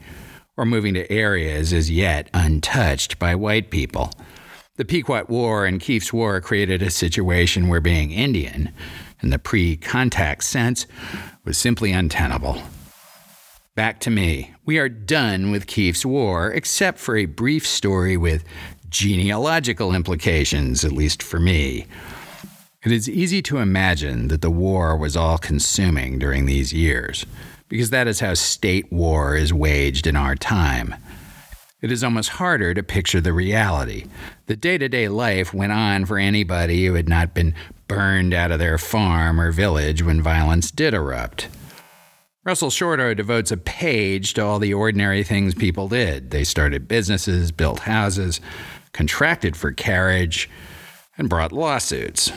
or 0.55 0.65
moving 0.65 0.93
to 0.93 1.11
areas 1.11 1.73
as 1.73 1.89
yet 1.89 2.29
untouched 2.33 3.17
by 3.17 3.33
white 3.33 3.71
people. 3.71 4.13
The 4.75 4.85
Pequot 4.85 5.25
War 5.29 5.65
and 5.65 5.79
Kieft's 5.79 6.13
War 6.13 6.39
created 6.39 6.81
a 6.81 6.91
situation 6.91 7.67
where 7.67 7.81
being 7.81 8.11
Indian, 8.11 8.71
in 9.21 9.31
the 9.31 9.39
pre 9.39 9.77
contact 9.77 10.43
sense, 10.43 10.85
was 11.43 11.57
simply 11.57 11.91
untenable. 11.91 12.61
Back 13.75 13.99
to 14.01 14.11
me. 14.11 14.53
We 14.65 14.77
are 14.77 14.87
done 14.87 15.49
with 15.49 15.65
Kieft's 15.65 16.05
War, 16.05 16.51
except 16.51 16.99
for 16.99 17.17
a 17.17 17.25
brief 17.25 17.65
story 17.65 18.15
with 18.15 18.43
genealogical 18.89 19.95
implications, 19.95 20.85
at 20.85 20.91
least 20.91 21.23
for 21.23 21.39
me. 21.39 21.87
It 22.83 22.91
is 22.91 23.09
easy 23.09 23.41
to 23.41 23.57
imagine 23.57 24.27
that 24.27 24.41
the 24.41 24.51
war 24.51 24.95
was 24.95 25.17
all 25.17 25.39
consuming 25.39 26.19
during 26.19 26.45
these 26.45 26.71
years, 26.71 27.25
because 27.67 27.89
that 27.89 28.07
is 28.07 28.19
how 28.19 28.35
state 28.35 28.91
war 28.91 29.35
is 29.35 29.51
waged 29.51 30.05
in 30.05 30.15
our 30.15 30.35
time. 30.35 30.93
It 31.81 31.91
is 31.91 32.03
almost 32.03 32.29
harder 32.29 32.75
to 32.75 32.83
picture 32.83 33.21
the 33.21 33.33
reality. 33.33 34.05
The 34.45 34.55
day 34.55 34.77
to 34.77 34.87
day 34.87 35.07
life 35.07 35.51
went 35.51 35.71
on 35.71 36.05
for 36.05 36.19
anybody 36.19 36.85
who 36.85 36.93
had 36.93 37.09
not 37.09 37.33
been 37.33 37.55
burned 37.87 38.35
out 38.35 38.51
of 38.51 38.59
their 38.59 38.77
farm 38.77 39.41
or 39.41 39.51
village 39.51 40.03
when 40.03 40.21
violence 40.21 40.69
did 40.69 40.93
erupt. 40.93 41.47
Russell 42.45 42.69
Shorto 42.69 43.15
devotes 43.15 43.51
a 43.51 43.57
page 43.57 44.33
to 44.33 44.43
all 44.43 44.59
the 44.59 44.73
ordinary 44.73 45.23
things 45.23 45.55
people 45.55 45.87
did. 45.87 46.31
They 46.31 46.43
started 46.43 46.89
businesses, 46.89 47.53
built 47.53 47.79
houses, 47.79 48.41
contracted 48.91 49.55
for 49.55 49.71
carriage, 49.71 50.49
and 51.17 51.29
brought 51.29 51.53
lawsuits. 51.53 52.33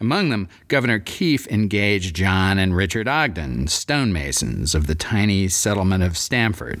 Among 0.00 0.28
them, 0.28 0.48
Governor 0.68 1.00
Kieft 1.00 1.48
engaged 1.48 2.14
John 2.14 2.56
and 2.56 2.76
Richard 2.76 3.08
Ogden, 3.08 3.66
stonemasons 3.66 4.76
of 4.76 4.86
the 4.86 4.94
tiny 4.94 5.48
settlement 5.48 6.04
of 6.04 6.16
Stamford, 6.16 6.80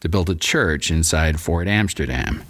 to 0.00 0.08
build 0.08 0.28
a 0.28 0.34
church 0.34 0.90
inside 0.90 1.40
Fort 1.40 1.68
Amsterdam. 1.68 2.42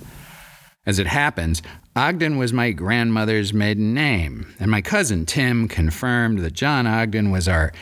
As 0.87 0.99
it 0.99 1.07
happens, 1.07 1.61
Ogden 1.95 2.39
was 2.39 2.55
my 2.55 2.73
grandmother's 2.73 3.53
maiden 3.53 3.93
name, 3.93 4.55
and 4.59 4.71
my 4.71 4.81
cousin 4.81 5.27
Tim 5.27 5.69
confirmed 5.69 6.39
that 6.39 6.55
John 6.55 6.87
Ogden 6.87 7.31
was 7.31 7.47
our 7.47 7.73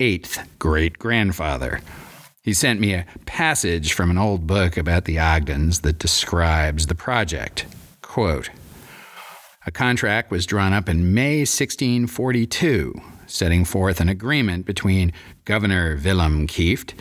eighth 0.00 0.48
great 0.58 0.98
grandfather. 0.98 1.80
He 2.42 2.54
sent 2.54 2.80
me 2.80 2.94
a 2.94 3.06
passage 3.26 3.92
from 3.92 4.10
an 4.10 4.18
old 4.18 4.46
book 4.46 4.76
about 4.76 5.04
the 5.04 5.18
Ogdens 5.18 5.80
that 5.80 5.98
describes 5.98 6.86
the 6.86 6.94
project. 6.94 7.66
Quote, 8.00 8.50
a 9.66 9.70
contract 9.70 10.30
was 10.30 10.46
drawn 10.46 10.72
up 10.72 10.88
in 10.88 11.12
May 11.12 11.40
1642, 11.40 12.94
setting 13.26 13.66
forth 13.66 14.00
an 14.00 14.08
agreement 14.08 14.64
between 14.64 15.12
Governor 15.44 16.00
Willem 16.02 16.46
Kieft, 16.46 16.94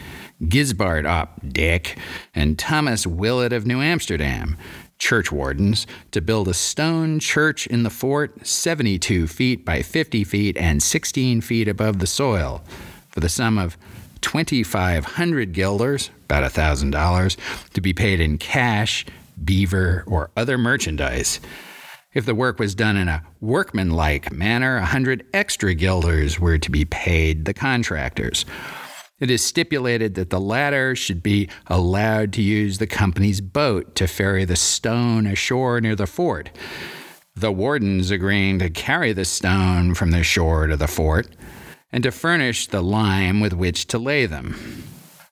Gisbard 0.43 1.10
op 1.10 1.41
Dijk, 1.41 1.97
and 2.36 2.60
Thomas 2.60 3.08
Willett 3.08 3.54
of 3.54 3.66
New 3.66 3.82
Amsterdam, 3.82 4.58
churchwardens, 5.00 5.86
to 6.12 6.22
build 6.22 6.47
a 6.47 6.54
stone 6.54 7.20
church 7.20 7.66
in 7.68 7.84
the 7.84 7.89
fort 7.89 8.45
72 8.45 9.28
feet 9.28 9.66
by 9.66 9.82
50 9.82 10.24
feet 10.24 10.58
and 10.58 10.84
16 10.84 11.41
feet 11.41 11.68
above 11.68 12.00
the 12.00 12.08
soil 12.08 12.62
for 13.10 13.20
the 13.20 13.30
sum 13.30 13.58
of 13.58 13.78
2,500 14.22 15.54
guilders, 15.54 16.12
about 16.26 16.50
$1,000, 16.52 17.38
to 17.74 17.82
be 17.82 17.93
paid 17.93 18.20
in 18.20 18.38
cash, 18.38 19.06
beaver, 19.43 20.04
or 20.06 20.30
other 20.36 20.58
merchandise. 20.58 21.39
If 22.14 22.26
the 22.26 22.36
work 22.36 22.60
was 22.60 22.76
done 22.76 22.97
in 22.97 23.08
a 23.08 23.24
workmanlike 23.39 24.32
manner, 24.32 24.78
a 24.78 24.86
hundred 24.86 25.26
extra 25.34 25.76
guilders 25.76 26.39
were 26.39 26.58
to 26.58 26.72
be 26.72 26.84
paid 26.86 27.45
the 27.45 27.54
contractors. 27.54 28.45
It 29.20 29.30
is 29.30 29.43
stipulated 29.43 30.15
that 30.15 30.30
the 30.30 30.39
latter 30.39 30.95
should 30.95 31.22
be 31.22 31.49
allowed 31.67 32.32
to 32.34 32.41
use 32.41 32.78
the 32.78 32.88
company's 32.88 33.41
boat 33.41 33.95
to 33.95 34.07
ferry 34.07 34.45
the 34.45 34.55
stone 34.55 35.28
ashore 35.28 35.82
near 35.82 35.95
the 35.95 36.07
fort. 36.07 36.49
The 37.36 37.51
wardens 37.51 38.11
agreeing 38.11 38.59
to 38.59 38.70
carry 38.70 39.13
the 39.13 39.26
stone 39.26 39.93
from 39.93 40.11
the 40.11 40.24
shore 40.24 40.67
to 40.67 40.78
the 40.78 40.88
fort 40.88 41.28
and 41.91 42.03
to 42.03 42.11
furnish 42.11 42.67
the 42.67 42.82
lime 42.82 43.39
with 43.39 43.53
which 43.53 43.88
to 43.88 43.97
lay 43.97 44.26
them. 44.26 44.86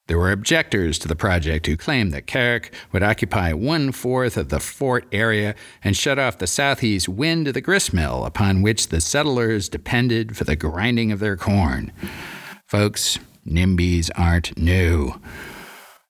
There 0.07 0.17
were 0.17 0.31
objectors 0.31 0.97
to 0.99 1.07
the 1.07 1.17
project 1.17 1.67
who 1.67 1.75
claimed 1.75 2.13
that 2.13 2.27
Carrick 2.27 2.73
would 2.93 3.03
occupy 3.03 3.51
one 3.51 3.91
fourth 3.91 4.38
of 4.38 4.47
the 4.47 4.61
fort 4.61 5.05
area 5.11 5.53
and 5.83 5.97
shut 5.97 6.17
off 6.17 6.38
the 6.38 6.47
southeast 6.47 7.09
wind 7.09 7.47
of 7.49 7.53
the 7.53 7.61
gristmill 7.61 8.25
upon 8.25 8.61
which 8.61 8.88
the 8.88 9.01
settlers 9.01 9.67
depended 9.67 10.38
for 10.38 10.45
the 10.45 10.55
grinding 10.55 11.11
of 11.11 11.19
their 11.19 11.35
corn. 11.35 11.91
Folks, 12.65 13.19
NIMBYs 13.47 14.09
aren't 14.15 14.57
new. 14.57 15.13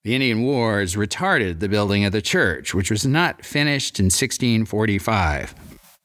The 0.03 0.15
Indian 0.15 0.43
Wars 0.43 0.95
retarded 0.95 1.59
the 1.59 1.69
building 1.69 2.05
of 2.05 2.11
the 2.11 2.21
church, 2.21 2.73
which 2.73 2.89
was 2.89 3.05
not 3.05 3.45
finished 3.45 3.99
in 3.99 4.05
1645. 4.05 5.53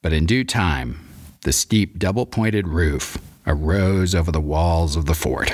But 0.03 0.13
in 0.13 0.27
due 0.27 0.45
time, 0.45 1.09
the 1.43 1.53
steep 1.53 1.99
double 1.99 2.27
pointed 2.27 2.69
roof 2.69 3.19
arose 3.47 4.15
over 4.15 4.33
the 4.33 4.41
walls 4.41 4.97
of 4.97 5.07
the 5.07 5.15
fort. 5.15 5.53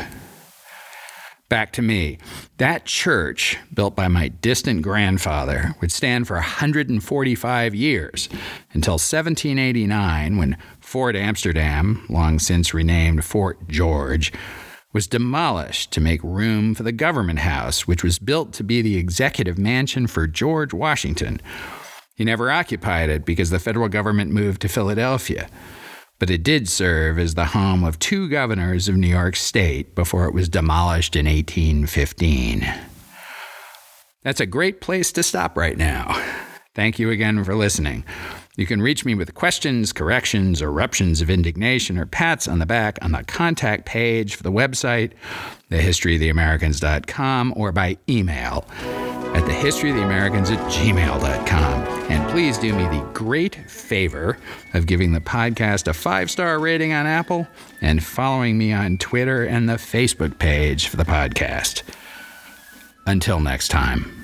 Back 1.48 1.72
to 1.72 1.82
me. 1.82 2.18
That 2.58 2.84
church, 2.84 3.56
built 3.72 3.96
by 3.96 4.08
my 4.08 4.28
distant 4.28 4.82
grandfather, 4.82 5.74
would 5.80 5.90
stand 5.90 6.26
for 6.26 6.34
145 6.34 7.74
years 7.74 8.28
until 8.74 8.94
1789 8.94 10.36
when 10.36 10.58
Fort 10.78 11.16
Amsterdam, 11.16 12.04
long 12.10 12.38
since 12.38 12.74
renamed 12.74 13.24
Fort 13.24 13.66
George, 13.66 14.30
was 14.92 15.06
demolished 15.06 15.92
to 15.92 16.00
make 16.00 16.22
room 16.22 16.74
for 16.74 16.82
the 16.82 16.92
government 16.92 17.40
house, 17.40 17.86
which 17.86 18.02
was 18.02 18.18
built 18.18 18.52
to 18.54 18.64
be 18.64 18.82
the 18.82 18.96
executive 18.96 19.58
mansion 19.58 20.06
for 20.06 20.26
George 20.26 20.72
Washington. 20.72 21.40
He 22.16 22.24
never 22.24 22.50
occupied 22.50 23.10
it 23.10 23.24
because 23.24 23.50
the 23.50 23.58
federal 23.58 23.88
government 23.88 24.30
moved 24.30 24.62
to 24.62 24.68
Philadelphia 24.68 25.48
but 26.18 26.30
it 26.30 26.42
did 26.42 26.68
serve 26.68 27.18
as 27.18 27.34
the 27.34 27.46
home 27.46 27.84
of 27.84 27.98
two 27.98 28.28
governors 28.28 28.88
of 28.88 28.96
New 28.96 29.08
York 29.08 29.36
State 29.36 29.94
before 29.94 30.26
it 30.26 30.34
was 30.34 30.48
demolished 30.48 31.14
in 31.14 31.26
1815. 31.26 32.66
That's 34.22 34.40
a 34.40 34.46
great 34.46 34.80
place 34.80 35.12
to 35.12 35.22
stop 35.22 35.56
right 35.56 35.78
now. 35.78 36.12
Thank 36.74 36.98
you 36.98 37.10
again 37.10 37.42
for 37.44 37.54
listening. 37.54 38.04
You 38.58 38.66
can 38.66 38.82
reach 38.82 39.04
me 39.04 39.14
with 39.14 39.34
questions, 39.34 39.92
corrections, 39.92 40.60
eruptions 40.60 41.20
of 41.20 41.30
indignation, 41.30 41.96
or 41.96 42.06
pats 42.06 42.48
on 42.48 42.58
the 42.58 42.66
back 42.66 42.98
on 43.02 43.12
the 43.12 43.22
contact 43.22 43.86
page 43.86 44.34
for 44.34 44.42
the 44.42 44.50
website, 44.50 45.12
thehistoryoftheamericans.com, 45.70 47.54
or 47.56 47.70
by 47.70 47.96
email 48.08 48.66
at 48.72 49.44
thehistoryoftheamericans 49.44 50.50
at 50.50 50.58
gmail.com. 50.72 52.10
And 52.10 52.30
please 52.32 52.58
do 52.58 52.74
me 52.74 52.82
the 52.88 53.08
great 53.14 53.54
favor 53.70 54.36
of 54.74 54.86
giving 54.86 55.12
the 55.12 55.20
podcast 55.20 55.86
a 55.86 55.94
five 55.94 56.28
star 56.28 56.58
rating 56.58 56.92
on 56.92 57.06
Apple 57.06 57.46
and 57.80 58.02
following 58.02 58.58
me 58.58 58.72
on 58.72 58.98
Twitter 58.98 59.44
and 59.44 59.68
the 59.68 59.74
Facebook 59.74 60.36
page 60.40 60.88
for 60.88 60.96
the 60.96 61.04
podcast. 61.04 61.82
Until 63.06 63.38
next 63.38 63.68
time. 63.68 64.17